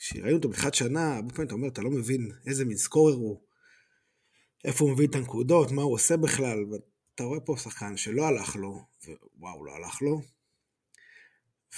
[0.00, 3.40] כשראינו אותו בתחילת שנה, הרבה פעמים אתה אומר, אתה לא מבין איזה מין סקורר הוא,
[4.64, 8.56] איפה הוא מביא את הנקודות, מה הוא עושה בכלל, ואתה רואה פה שחקן שלא הלך
[8.56, 8.84] לו,
[9.38, 10.22] ווואו, לא הלך לו,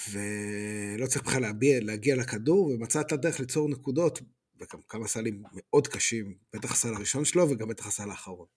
[0.09, 4.19] ולא צריך בכלל להביע, להגיע לכדור, ומצא את הדרך ליצור נקודות,
[4.55, 8.47] וגם כמה סלים מאוד קשים, בטח הסל הראשון שלו, וגם בטח הסל האחרון.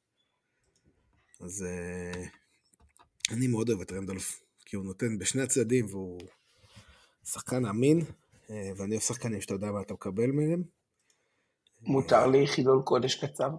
[1.41, 2.19] אז uh,
[3.31, 6.21] אני מאוד אוהב את רנדולף, כי הוא נותן בשני הצדדים, והוא
[7.25, 8.01] שחקן אמין,
[8.49, 10.63] ואני אוהב שחקנים שאתה יודע מה אתה מקבל מהם.
[11.83, 13.51] מותר לי חילול קודש קצר?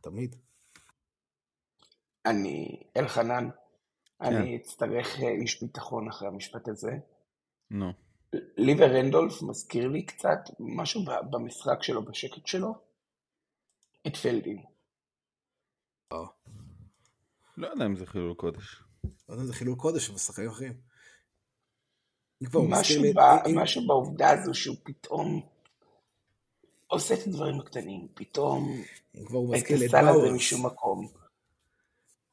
[0.00, 0.36] תמיד.
[2.26, 4.24] אני, אלחנן, כן.
[4.24, 6.92] אני אצטרך אה, איש ביטחון אחרי המשפט הזה.
[7.70, 7.90] נו.
[7.90, 7.94] No.
[8.56, 12.74] לי ורנדולף מזכיר לי קצת משהו במשחק שלו, בשקט שלו,
[14.06, 14.62] את פלדין.
[16.12, 16.26] לא.
[17.56, 18.82] לא יודע אם זה חילול קודש.
[19.04, 20.91] לא יודע אם זה חילול קודש, אבל שחקנים אחרים.
[22.68, 23.48] משהו, ב...
[23.54, 25.42] משהו בעובדה הזו שהוא פתאום
[26.86, 28.82] עושה את הדברים הקטנים, פתאום
[29.58, 31.08] את הסל הזה משום מקום.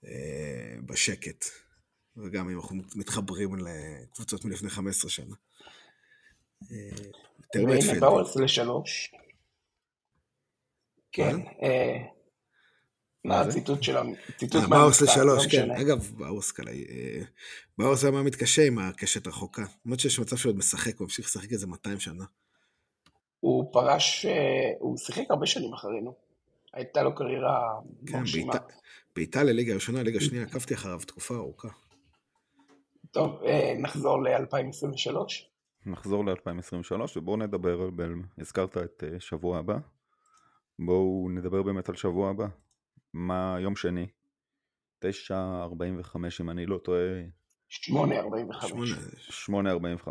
[0.05, 1.45] אה, בשקט.
[2.17, 5.35] וגם אם אנחנו מתחברים לקבוצות מלפני 15 שנה.
[7.39, 9.13] יותר והנה באורס לשלוש.
[11.11, 11.35] כן.
[13.25, 15.71] אה, מה הציטוט של הציטוט אה, באורס לשלוש, לא כן.
[15.71, 16.85] אגב, באורס קלעי.
[16.89, 17.21] אה,
[17.77, 19.65] באורס היה מתקשה עם הקשת רחוקה.
[19.85, 22.23] למרות שיש מצב שהוא עוד משחק, הוא המשיך לשחק איזה 200 שנה.
[23.39, 24.25] הוא פרש,
[24.79, 26.13] הוא שיחק הרבה שנים אחרינו.
[26.73, 28.53] הייתה לו קריירה כן, מרשימה.
[29.15, 31.67] באיטליה, ליגה ראשונה, ליגה שנייה, עקבתי אחריו תקופה ארוכה.
[33.11, 33.41] טוב,
[33.79, 35.15] נחזור ל-2023.
[35.85, 37.89] נחזור ל-2023 ובואו נדבר.
[38.37, 39.77] הזכרת את שבוע הבא.
[40.79, 42.47] בואו נדבר באמת על שבוע הבא.
[43.13, 44.07] מה יום שני?
[45.05, 45.09] 9.45
[46.41, 47.21] אם אני לא טועה.
[47.71, 47.93] 8.45.
[49.47, 50.09] 8.45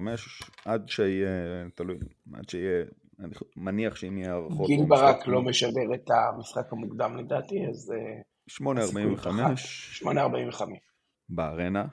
[0.64, 1.28] עד שיהיה,
[1.74, 1.98] תלוי,
[2.34, 2.84] עד שיהיה,
[3.20, 4.66] אני מניח שאם יהיה הערכות.
[4.66, 7.92] גיל ברק לא משדר את המשחק המוקדם לדעתי, אז...
[8.50, 8.62] 8.45.
[10.02, 10.62] 8.45.
[11.28, 11.84] בארנה,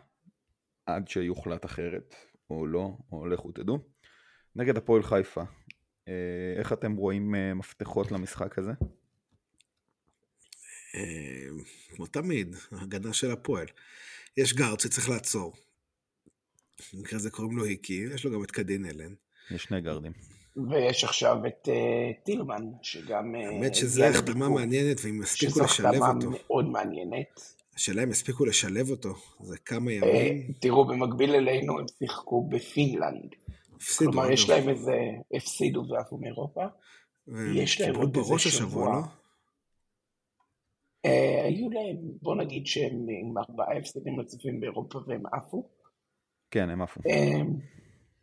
[0.86, 2.16] עד שיוחלט אחרת.
[2.50, 3.80] או לא, או לכו תדעו.
[4.56, 5.42] נגד הפועל חיפה,
[6.08, 8.72] אה, איך אתם רואים אה, מפתחות למשחק הזה?
[10.96, 11.48] אה,
[11.96, 13.68] כמו תמיד, הגנה של הפועל.
[14.38, 15.54] יש גארד שצריך לעצור.
[16.94, 19.14] במקרה הזה קוראים לו היקי, יש לו גם את קדין אלן.
[19.52, 20.12] יש שני גארדים.
[20.70, 23.36] ויש עכשיו את uh, טילמן, שגם...
[23.36, 25.98] האמת שזו החתמה מעניינת, ואם יספיקו לשלב אותו.
[25.98, 27.56] שזו החתמה מאוד מעניינת.
[27.76, 30.16] השאלה אם הספיקו לשלב אותו, זה כמה ימים.
[30.16, 33.36] אה, תראו, במקביל אלינו הם שיחקו בפינלנד.
[33.76, 34.12] הפסידו.
[34.12, 34.98] כלומר, יש להם איזה,
[35.34, 36.66] הפסידו ועפו מאירופה.
[37.56, 39.08] יש להם עוד איזה שבוע.
[41.06, 45.70] אה, היו להם, בוא נגיד שהם עם ארבעה הפסדים רצופים באירופה והם עפו.
[46.52, 47.02] כן, הם עפו.
[47.10, 47.42] אה,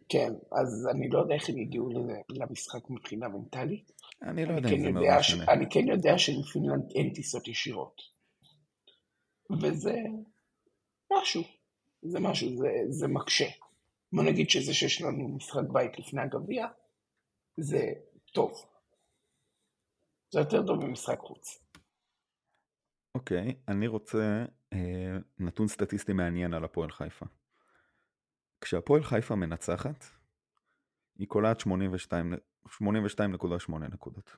[0.09, 1.89] כן, אז אני לא יודע איך הם הגיעו
[2.31, 3.93] למשחק מבחינה מנטלית.
[4.23, 5.45] אני לא יודע אם כן זה מאוד משנה.
[5.53, 8.03] אני כן יודע שלפינלנד אין טיסות ישירות.
[9.63, 9.95] וזה
[11.13, 11.43] משהו,
[12.03, 13.49] זה משהו, זה, זה מקשה.
[14.13, 16.67] בוא נגיד שזה שיש לנו משחק בית לפני הגביע,
[17.57, 17.93] זה
[18.33, 18.53] טוב.
[20.33, 21.62] זה יותר טוב ממשחק חוץ.
[23.15, 27.27] אוקיי, אני רוצה אה, נתון סטטיסטי מעניין על הפועל חיפה.
[28.61, 30.05] כשהפועל חיפה מנצחת,
[31.19, 31.69] היא קולעת 82.8
[33.79, 34.37] נקודות.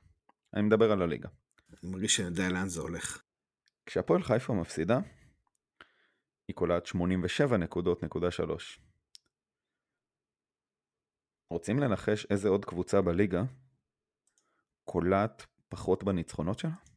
[0.53, 1.29] אני מדבר על הליגה.
[1.83, 3.21] אני מרגיש שאני יודע לאן זה הולך.
[3.85, 4.99] כשהפועל חיפה מפסידה,
[6.47, 8.79] היא קולעת 87 נקודות נקודה 3.
[11.49, 13.43] רוצים לנחש איזה עוד קבוצה בליגה
[14.83, 16.94] קולעת פחות בניצחונות שלה?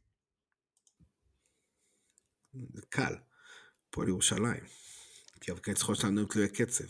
[2.55, 3.15] זה קל.
[3.89, 4.65] הפועל ירושלים.
[5.41, 6.85] כי הניצחונות שלנו הם תלויי קצב.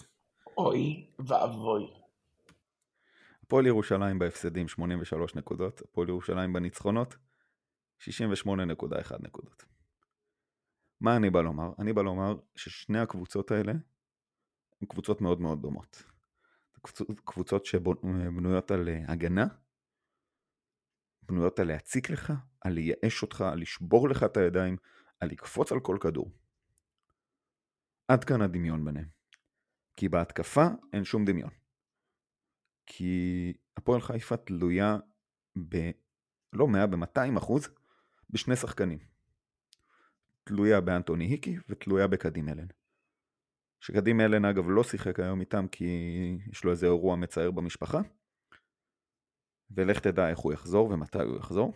[0.56, 1.98] אוי ואבוי.
[3.42, 7.16] הפועל ירושלים בהפסדים 83 נקודות, הפועל ירושלים בניצחונות
[8.00, 9.64] 68.1 נקודות.
[11.00, 11.70] מה אני בא לומר?
[11.78, 13.72] אני בא לומר ששני הקבוצות האלה
[14.80, 16.02] הן קבוצות מאוד מאוד דומות.
[17.24, 19.46] קבוצות שבנויות על אה, הגנה,
[21.22, 24.76] בנויות על להציק לך, על לייאש אותך, על לשבור לך את הידיים,
[25.20, 26.30] על לקפוץ על כל כדור.
[28.08, 29.08] עד כאן הדמיון ביניהם.
[29.96, 31.50] כי בהתקפה אין שום דמיון.
[32.86, 34.96] כי הפועל חיפה תלויה
[35.68, 35.90] ב...
[36.52, 37.68] לא 100, ב-200 אחוז
[38.30, 38.98] בשני שחקנים.
[40.44, 42.66] תלויה באנטוני היקי ותלויה בקדים אלן.
[43.80, 45.84] שקדים אלן אגב לא שיחק היום איתם כי
[46.50, 48.00] יש לו איזה אירוע מצער במשפחה.
[49.70, 51.74] ולך תדע איך הוא יחזור ומתי הוא יחזור.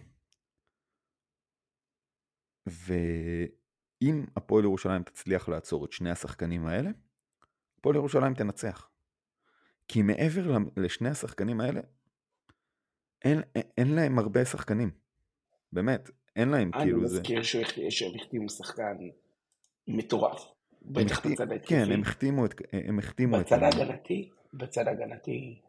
[2.66, 6.90] ואם הפועל ירושלים תצליח לעצור את שני השחקנים האלה,
[7.79, 8.88] הפועל ירושלים תנצח.
[9.88, 11.81] כי מעבר לשני השחקנים האלה,
[13.25, 13.40] אין,
[13.79, 14.90] אין, להם הרבה שחקנים.
[15.72, 17.16] באמת, אין להם כאילו זה...
[17.16, 17.42] אני מזכיר
[17.90, 18.96] שהם החתימו שחקן
[19.88, 20.44] מטורף.
[20.83, 21.75] בטח בצד ההתקפי.
[21.75, 22.55] כן, הם החתימו את...
[22.72, 25.61] הם החתימו בצד ההגנתי, בצד ההגנתי,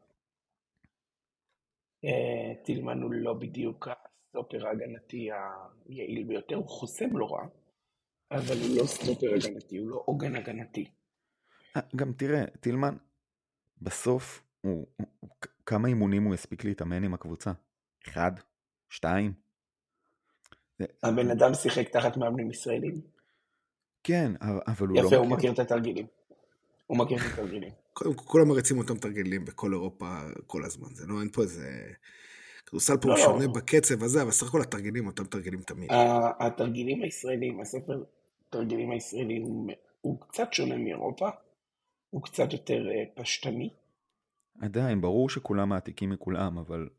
[2.05, 3.87] אה, טילמן הוא לא בדיוק
[4.35, 5.29] הסטופר ההגנתי
[5.89, 7.47] היעיל ביותר, הוא חוסם לא רע,
[8.31, 10.85] אבל הוא לא סטופר הגנתי, הוא לא עוגן הגנתי.
[11.95, 12.95] גם תראה, טילמן,
[13.81, 15.29] בסוף, הוא, הוא, הוא,
[15.65, 17.51] כמה אימונים הוא הספיק להתאמן עם הקבוצה?
[18.07, 18.31] אחד?
[18.89, 19.33] שתיים?
[21.03, 23.01] הבן אדם שיחק תחת מאמנים ישראלים?
[24.03, 25.05] כן, אבל הוא לא מכיר.
[25.05, 26.05] יפה, הוא מכיר את התרגילים.
[26.87, 27.71] הוא מכיר את התרגילים.
[28.15, 30.87] כולם מריצים אותם תרגילים בכל אירופה כל הזמן.
[30.93, 31.93] זה לא, אין פה איזה...
[32.73, 33.23] כדורסל פה הוא לא, לא.
[33.23, 35.89] שונה בקצב הזה, אבל סך הכל התרגילים אותם תרגילים תמיד.
[36.39, 38.03] התרגילים הישראלים, הספר
[38.49, 39.67] תרגילים הישראלים
[40.01, 41.29] הוא קצת שונה מאירופה,
[42.09, 43.69] הוא קצת יותר אה, פשטני.
[44.61, 46.89] עדיין, ברור שכולם מעתיקים מכולם, אבל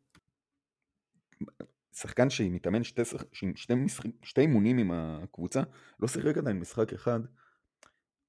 [1.93, 3.75] שחקן שמתאמן שתי, שתי, שתי,
[4.23, 5.63] שתי אימונים עם הקבוצה,
[6.01, 7.21] לא שיחק עדיין משחק אחד,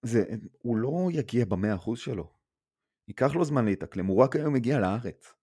[0.01, 0.23] זה,
[0.61, 2.31] הוא לא יגיע במאה אחוז שלו.
[3.07, 5.33] ייקח לו זמן להתאקלם, הוא רק היום הגיע לארץ.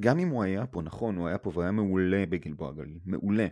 [0.00, 3.46] גם אם הוא היה פה, נכון, הוא היה פה והיה מעולה בגלבוע גליל, מעולה.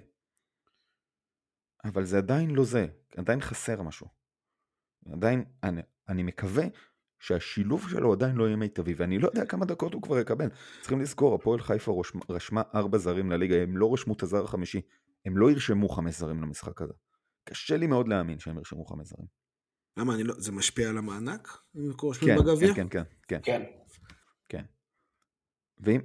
[1.84, 4.06] אבל זה עדיין לא זה, עדיין חסר משהו.
[5.12, 6.64] עדיין, אני, אני מקווה
[7.18, 10.48] שהשילוב שלו עדיין לא יהיה מיטבי, ואני לא יודע כמה דקות הוא כבר יקבל.
[10.80, 14.80] צריכים לזכור, הפועל חיפה רשמה, רשמה ארבע זרים לליגה, הם לא רשמו את הזר החמישי,
[15.24, 16.92] הם לא ירשמו חמש זרים למשחק הזה.
[17.44, 19.26] קשה לי מאוד להאמין שהם ירשמו חמש זרים.
[19.96, 21.48] למה, אני לא, זה משפיע על המענק?
[22.26, 22.74] כן, בגביע?
[22.74, 23.40] כן, כן, כן.
[23.42, 23.62] כן.
[23.62, 23.62] כן.
[25.82, 26.00] ואם,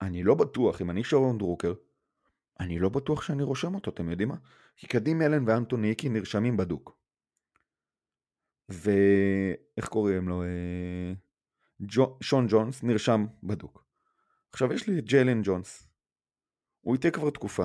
[0.00, 1.74] ואני לא בטוח, אם אני שרון דרוקר,
[2.60, 4.36] אני לא בטוח שאני רושם אותו, אתם יודעים מה?
[4.76, 6.98] כי קדים אלן ואנטוני איקי נרשמים בדוק.
[8.68, 10.42] ואיך קוראים לו?
[10.42, 11.12] אה,
[11.82, 12.18] ג'ו...
[12.20, 13.84] שון ג'ונס נרשם בדוק.
[14.52, 15.88] עכשיו יש לי את ג'יילן ג'ונס.
[16.80, 17.64] הוא איתי כבר תקופה.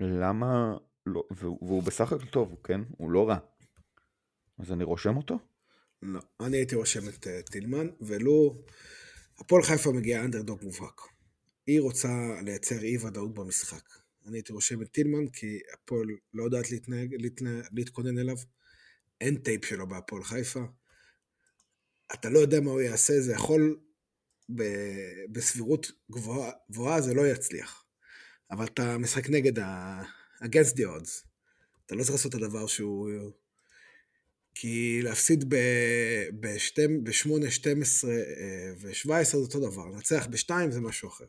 [0.00, 2.80] למה לא, והוא בסך הכל טוב, כן?
[2.96, 3.38] הוא לא רע.
[4.58, 5.38] אז אני רושם אותו?
[6.02, 8.62] לא, אני הייתי רושם את uh, טילמן, ולו...
[9.38, 11.00] הפועל חיפה מגיעה אנדרדוג מובהק.
[11.66, 12.08] היא רוצה
[12.42, 13.88] לייצר אי ודאות במשחק.
[14.26, 18.36] אני הייתי רושם את טילמן, כי הפועל לא יודעת להתנהג, להתנהג, להתכונן אליו.
[19.20, 20.60] אין טייפ שלו בהפועל חיפה.
[22.14, 23.80] אתה לא יודע מה הוא יעשה, זה יכול
[24.56, 24.62] ב,
[25.32, 27.84] בסבירות גבוהה, גבוהה, זה לא יצליח.
[28.50, 30.02] אבל אתה משחק נגד ה...
[30.44, 31.26] against the odds.
[31.86, 33.10] אתה לא צריך לעשות את הדבר שהוא...
[34.60, 35.54] כי להפסיד
[36.40, 38.10] ב-8, 12
[38.80, 41.24] ו-17 זה אותו דבר, לנצח ב-2 זה משהו אחר.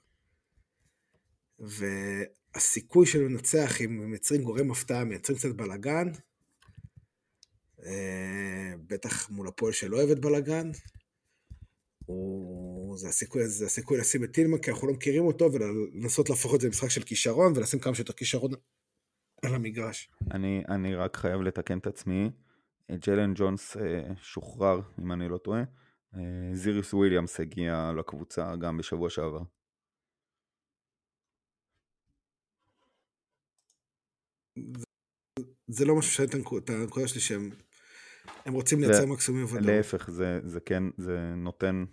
[1.60, 6.08] והסיכוי של לנצח אם מייצרים גורם הפתעה, מייצרים קצת בלאגן,
[7.86, 10.72] אה, בטח מול הפועל שלא אוהבת בלאגן.
[12.96, 16.62] זה, הסיכוי, זה הסיכוי לשים את טילמן, כי אנחנו לא מכירים אותו, ולנסות להפוך את
[16.62, 18.52] זה למשחק של כישרון, ולשים כמה שיותר כישרון
[19.44, 20.10] על המגרש.
[20.32, 22.30] אני, אני רק חייב לתקן את עצמי.
[22.90, 25.64] אה, ג'לן ג'ונס אה, שוחרר, אם אני לא טועה.
[26.16, 26.20] אה,
[26.54, 29.42] זיריוס וויליאמס הגיע לקבוצה גם בשבוע שעבר.
[35.68, 37.50] זה, לא משהו שהייתם את הנקודה שלי שהם
[38.46, 39.66] הם רוצים לייצר מקסימום ודאות.
[39.66, 41.86] להפך, זה, זה כן, זה נותן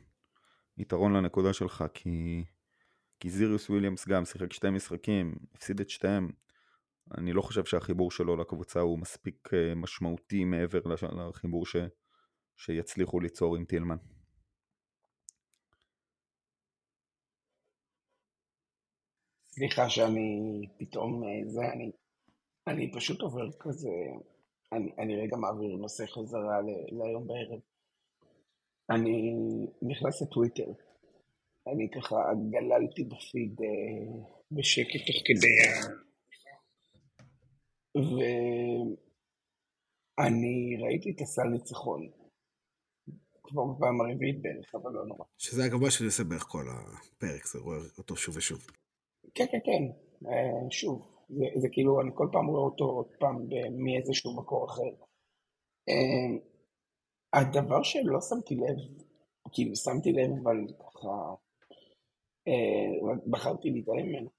[0.78, 2.44] יתרון לנקודה שלך, כי,
[3.20, 6.30] כי זיריוס וויליאמס גם שיחק שתי משחקים, הפסיד את שתיהם,
[7.18, 10.80] אני לא חושב שהחיבור שלו לקבוצה הוא מספיק אה, משמעותי מעבר
[11.28, 11.76] לחיבור ש,
[12.57, 13.96] שיצליחו ליצור עם טילמן.
[19.48, 21.90] סליחה שאני פתאום אה, זה, אני,
[22.66, 23.90] אני פשוט עובר כזה,
[24.72, 27.61] אני, אני רגע מעביר נושא חזרה ל, להיום בערב.
[28.90, 29.34] אני
[29.82, 30.72] נכנס לטוויטר,
[31.72, 32.16] אני ככה
[32.50, 36.05] גללתי בפיד אה, בשקט תוך כדי.
[40.18, 42.11] ואני ראיתי את הסל ניצחון,
[43.42, 45.24] כבר בפעם הרביעית בערך, אבל לא נורא.
[45.38, 48.66] שזה אגב מה שאני עושה בערך כל הפרק, זה רואה אותו שוב ושוב.
[49.34, 49.82] כן, כן, כן,
[50.28, 51.16] אה, שוב.
[51.28, 53.36] זה, זה כאילו, אני כל פעם רואה אותו עוד פעם
[53.84, 54.90] מאיזשהו מקור אחר.
[55.88, 56.38] אה,
[57.32, 59.05] הדבר שלא שמתי לב,
[59.53, 61.34] כאילו שמתי לב, אבל ככה,
[62.49, 64.30] אה, בחרתי להתעלם ממנו.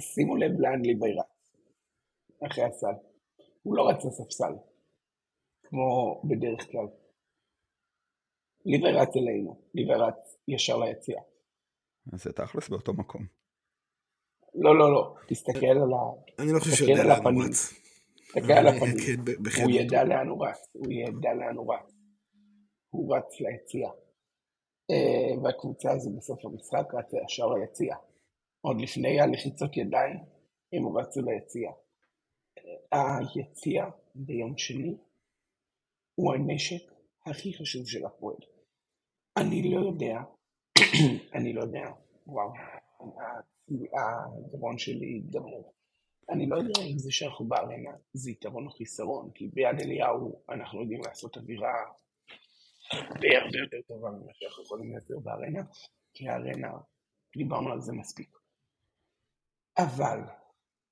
[0.00, 1.37] שימו לב לאן ליבי רץ,
[2.46, 2.94] אחרי הסל.
[3.62, 4.52] הוא לא רץ לספסל,
[5.62, 6.86] כמו בדרך כלל.
[8.66, 11.22] ליבי רץ אלינו, ליבי רץ ישר ליציאה.
[12.12, 13.26] אז זה תכלס באותו מקום.
[14.54, 16.42] לא, לא, לא, תסתכל על ה...
[16.42, 17.74] אני לא חושב שהוא יודע לאן הוא רץ.
[18.28, 18.96] תסתכל על הפנים.
[19.62, 21.94] הוא ידע לאן הוא רץ, הוא ידע לאן הוא רץ.
[22.90, 23.90] הוא רץ ליציאה.
[24.90, 27.96] אה, והקבוצה הזו בסוף המשחק רצה ישר ליציאה.
[28.60, 30.16] עוד לפני הלחיצות ידיים,
[30.72, 31.72] הם רצו ליציאה.
[32.92, 34.96] היציאה ביום שני
[36.14, 36.92] הוא הנשק
[37.26, 38.36] הכי חשוב של הפועל.
[39.36, 40.18] אני לא יודע,
[41.36, 41.90] אני לא יודע,
[42.26, 42.52] וואו,
[44.48, 45.74] הגרון שלי גמור.
[46.30, 50.80] אני לא יודע אם זה שאנחנו בארנה זה יתרון או חיסרון, כי ביד אליהו אנחנו
[50.80, 51.74] יודעים לעשות אווירה
[52.92, 55.62] הרבה הרבה יותר טובה ממה שאנחנו יכולים לייצר בארנה,
[56.14, 56.72] כי הארנה,
[57.36, 58.36] דיברנו על זה מספיק.
[59.78, 60.20] אבל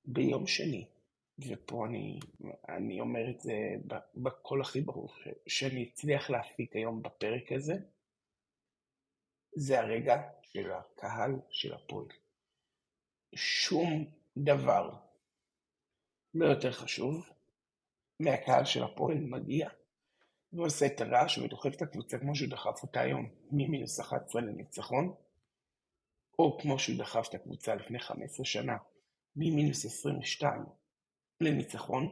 [0.05, 0.87] ביום שני,
[1.39, 2.19] ופה אני,
[2.69, 3.53] אני אומר את זה
[4.15, 5.09] בקול הכי ברור,
[5.47, 7.75] שאני אצליח להפיק היום בפרק הזה,
[9.55, 12.07] זה הרגע של הקהל של הפועל.
[13.35, 14.05] שום
[14.37, 14.93] דבר
[16.33, 17.29] לא יותר חשוב
[18.19, 19.69] מהקהל של הפועל מגיע
[20.53, 25.15] ועושה את הרעש ודוחף את הקבוצה כמו שהוא דחף אותה היום ממינוס 11 לניצחון
[26.39, 28.77] או כמו שהוא דחף את הקבוצה לפני 15 שנה
[29.35, 30.65] ממינוס 22
[31.41, 32.09] לניצחון.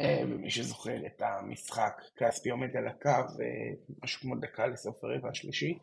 [0.00, 3.42] אה, ומי שזוכר את המשחק כספי עומד על הקו
[4.02, 5.78] משהו כמו דקה לסוף הרבע השלישי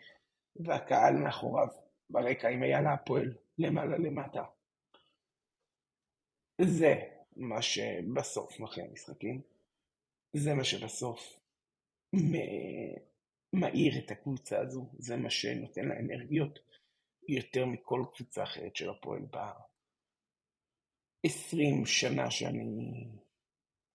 [0.56, 1.68] והקהל מאחוריו
[2.10, 4.44] ברקע היה לה הפועל למעלה למטה.
[6.62, 6.96] זה
[7.36, 9.42] מה שבסוף מכריע משחקים,
[10.34, 11.40] זה מה שבסוף
[13.54, 16.60] מאיר את הקבוצה הזו, זה מה שנותן לה אנרגיות
[17.28, 19.26] יותר מכל קבוצה אחרת של הפועל
[21.26, 23.08] ב-20 שנה שאני,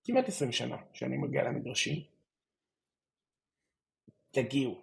[0.04, 2.02] כמעט 20 שנה שאני מגיע למגרשים.
[4.30, 4.80] תגיעו,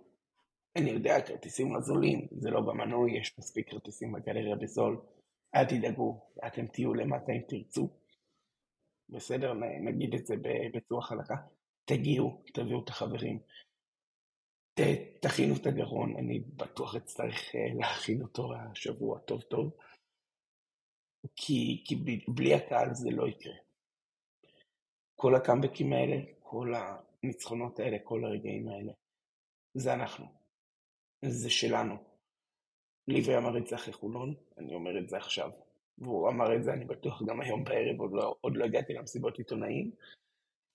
[0.76, 5.02] אני יודע, כרטיסים לא זולים, זה לא במנוי, יש מספיק כרטיסים בגלריה בזול.
[5.56, 7.90] אל תדאגו, אתם תהיו למטה אם תרצו.
[9.10, 10.36] בסדר, נגיד את זה
[10.74, 11.36] בצורה חלקה.
[11.86, 13.40] תגיעו, תביאו את החברים.
[14.74, 14.82] ת,
[15.22, 19.72] תכינו את הגרון, אני בטוח אצטרך אה, להכין אותו השבוע טוב טוב.
[21.36, 21.96] כי, כי
[22.28, 23.56] בלי הקהל זה לא יקרה.
[25.16, 28.94] כל הקאמבקים האלה, כל הניצחונות האלה, כל הרגעים האלה,
[29.74, 30.26] זה אנחנו.
[31.26, 31.96] זה שלנו.
[33.08, 35.52] ליבי אמר את זה אחרי חולון, אני אומר את זה עכשיו.
[35.98, 39.38] והוא אמר את זה, אני בטוח, גם היום בערב, עוד לא, עוד לא הגעתי למסיבות
[39.38, 39.92] עיתונאים,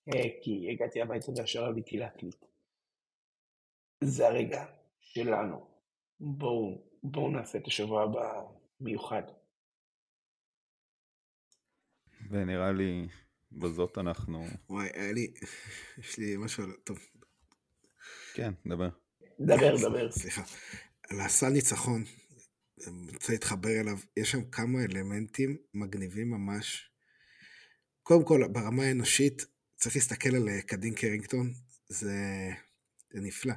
[0.07, 2.45] אה, כי הגעתי הביתה וישר עליתי להקליט.
[4.03, 4.65] זה הרגע
[4.99, 5.67] שלנו.
[6.19, 8.41] בואו, בואו נעשה את השבוע הבא
[8.79, 9.23] מיוחד.
[12.33, 13.07] ונראה לי
[13.51, 14.47] בזאת אנחנו...
[14.69, 15.33] וואי, היה לי...
[15.97, 16.63] יש לי משהו...
[16.83, 16.99] טוב.
[18.33, 18.89] כן, דבר.
[19.39, 20.11] דבר, דבר.
[20.11, 20.43] סליחה.
[21.09, 22.03] על הסל ניצחון,
[22.87, 26.89] אני רוצה להתחבר אליו, יש שם כמה אלמנטים מגניבים ממש.
[28.03, 31.53] קודם כל, ברמה האנושית, צריך להסתכל על אה, קדין קרינגטון,
[31.87, 32.49] זה,
[33.13, 33.53] זה נפלא.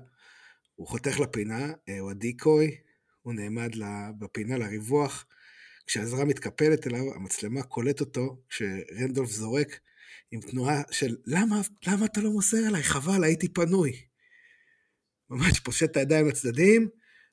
[0.74, 2.76] הוא חותך לפינה, אה, הוא הדיקוי,
[3.22, 3.70] הוא נעמד
[4.18, 5.26] בפינה לריווח.
[5.87, 9.80] כשעזרה מתקפלת אליו, המצלמה קולט אותו, כשרנדולף זורק,
[10.30, 12.82] עם תנועה של למה, למה אתה לא מוסר אליי?
[12.82, 13.93] חבל, הייתי פנוי.
[15.30, 16.89] ממש פושט את הידיים לצדדים,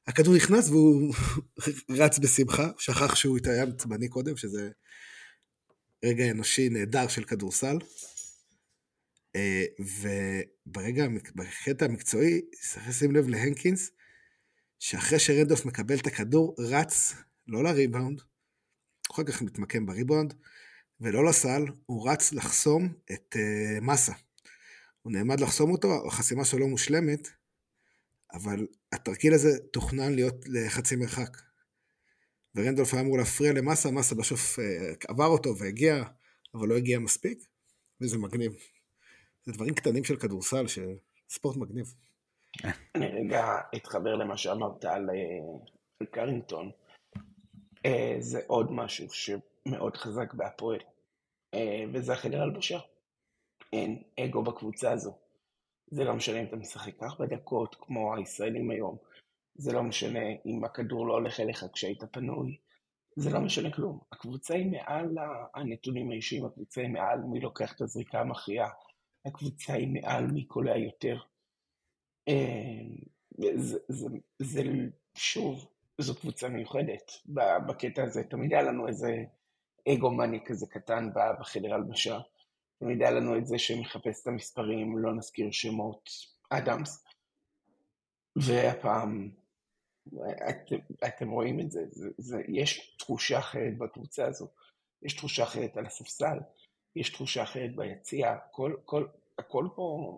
[0.08, 1.14] הכדור נכנס והוא
[1.99, 4.70] רץ בשמחה, שכח שהוא היה עצבני קודם, שזה
[6.06, 7.78] רגע אנושי נהדר של כדורסל.
[9.36, 13.91] אה, וברגע, בקטע המקצועי, צריך לשים לב להנקינס,
[14.80, 17.14] שאחרי שרנדולף מקבל את הכדור, רץ,
[17.47, 18.22] לא לריבאונד,
[19.14, 20.34] אחר כך מתמקם בריבאונד,
[21.01, 24.14] ולא לסל, הוא רץ לחסום את uh, מסה.
[25.01, 27.28] הוא נעמד לחסום אותו, החסימה שלו מושלמת,
[28.34, 31.38] אבל התרגיל הזה תוכנן להיות לחצי מרחק.
[32.55, 34.61] ורנדולף היה אמור להפריע למסה, מסה בסוף uh,
[35.07, 36.03] עבר אותו והגיע,
[36.55, 37.39] אבל לא הגיע מספיק,
[38.01, 38.53] וזה מגניב.
[39.45, 41.93] זה דברים קטנים של כדורסל, שספורט מגניב.
[42.95, 45.16] אני רגע אתחבר למה שאמרת על, אה,
[45.99, 46.72] על קרינגטון.
[47.86, 50.79] אה, זה עוד משהו שמאוד חזק בהפועל,
[51.53, 52.79] אה, וזה החדר הלבשה.
[53.73, 55.17] אין אגו בקבוצה הזו.
[55.88, 58.97] זה לא משנה אם אתה משחק ארבע דקות, כמו הישראלים היום.
[59.55, 62.57] זה לא משנה אם הכדור לא הולך אליך כשהיית פנוי.
[63.15, 63.99] זה לא משנה כלום.
[64.11, 65.15] הקבוצה היא מעל
[65.55, 68.69] הנתונים האישיים, הקבוצה היא מעל מי לוקח את הזריקה המכריעה.
[69.25, 71.17] הקבוצה היא מעל מי קולע יותר.
[73.38, 74.07] זה, זה,
[74.39, 74.63] זה
[75.17, 77.11] שוב, זו קבוצה מיוחדת
[77.67, 78.23] בקטע הזה.
[78.23, 79.23] תמיד היה לנו איזה
[79.93, 82.19] אגו מאני כזה קטן בחדר הלבשה.
[82.79, 86.09] תמיד היה לנו את זה שמחפש את המספרים, לא נזכיר שמות,
[86.49, 87.05] אדמס.
[88.35, 89.31] והפעם,
[90.49, 90.73] את,
[91.07, 94.47] אתם רואים את זה, זה, זה, יש תחושה אחרת בקבוצה הזו,
[95.01, 96.37] יש תחושה אחרת על הספסל,
[96.95, 100.17] יש תחושה אחרת ביציע, כל, כל, הכל פה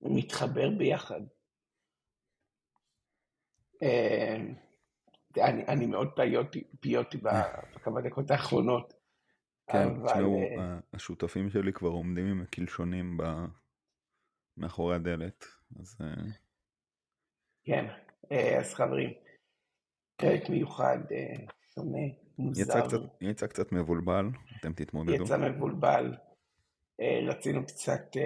[0.00, 1.20] מתחבר ביחד.
[5.38, 8.94] אה, אני, אני מאוד פיוטי, פיוטי בכמה דקות האחרונות.
[9.66, 13.18] כן, תשמעו, אה, השותפים שלי כבר עומדים עם הקלשונים
[14.56, 15.44] מאחורי הדלת,
[15.80, 15.98] אז...
[16.00, 16.22] אה,
[17.64, 17.86] כן,
[18.60, 19.10] אז חברים,
[20.16, 20.98] פרק מיוחד,
[21.74, 21.98] שונה,
[22.38, 22.62] מוזר.
[22.62, 24.26] יצא קצת, יצא קצת מבולבל,
[24.60, 25.24] אתם תתמודדו.
[25.24, 26.14] יצא מבולבל,
[27.00, 28.16] רצינו קצת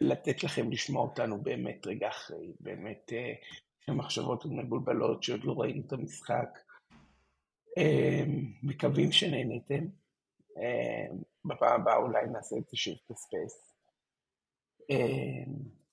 [0.00, 3.12] לתת לכם לשמוע אותנו באמת רגע אחרי, באמת
[3.88, 6.58] מחשבות מבולבלות שעוד לא ראינו את המשחק.
[8.62, 9.84] מקווים שנהניתם.
[11.44, 13.74] בפעם הבאה אולי נעשה את זה shift space.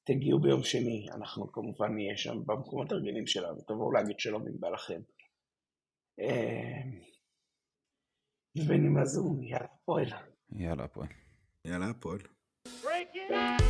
[0.04, 4.70] תגיעו ביום שני, אנחנו כמובן נהיה שם במקומות הרגילים שלנו, תבואו להגיד שלום אם בא
[4.70, 5.02] לכם.
[8.58, 10.10] ובנימה זו, יאללה פועל.
[10.52, 11.08] יאללה הפועל.
[11.66, 12.20] יאללה הפועל.
[12.68, 13.64] Break it.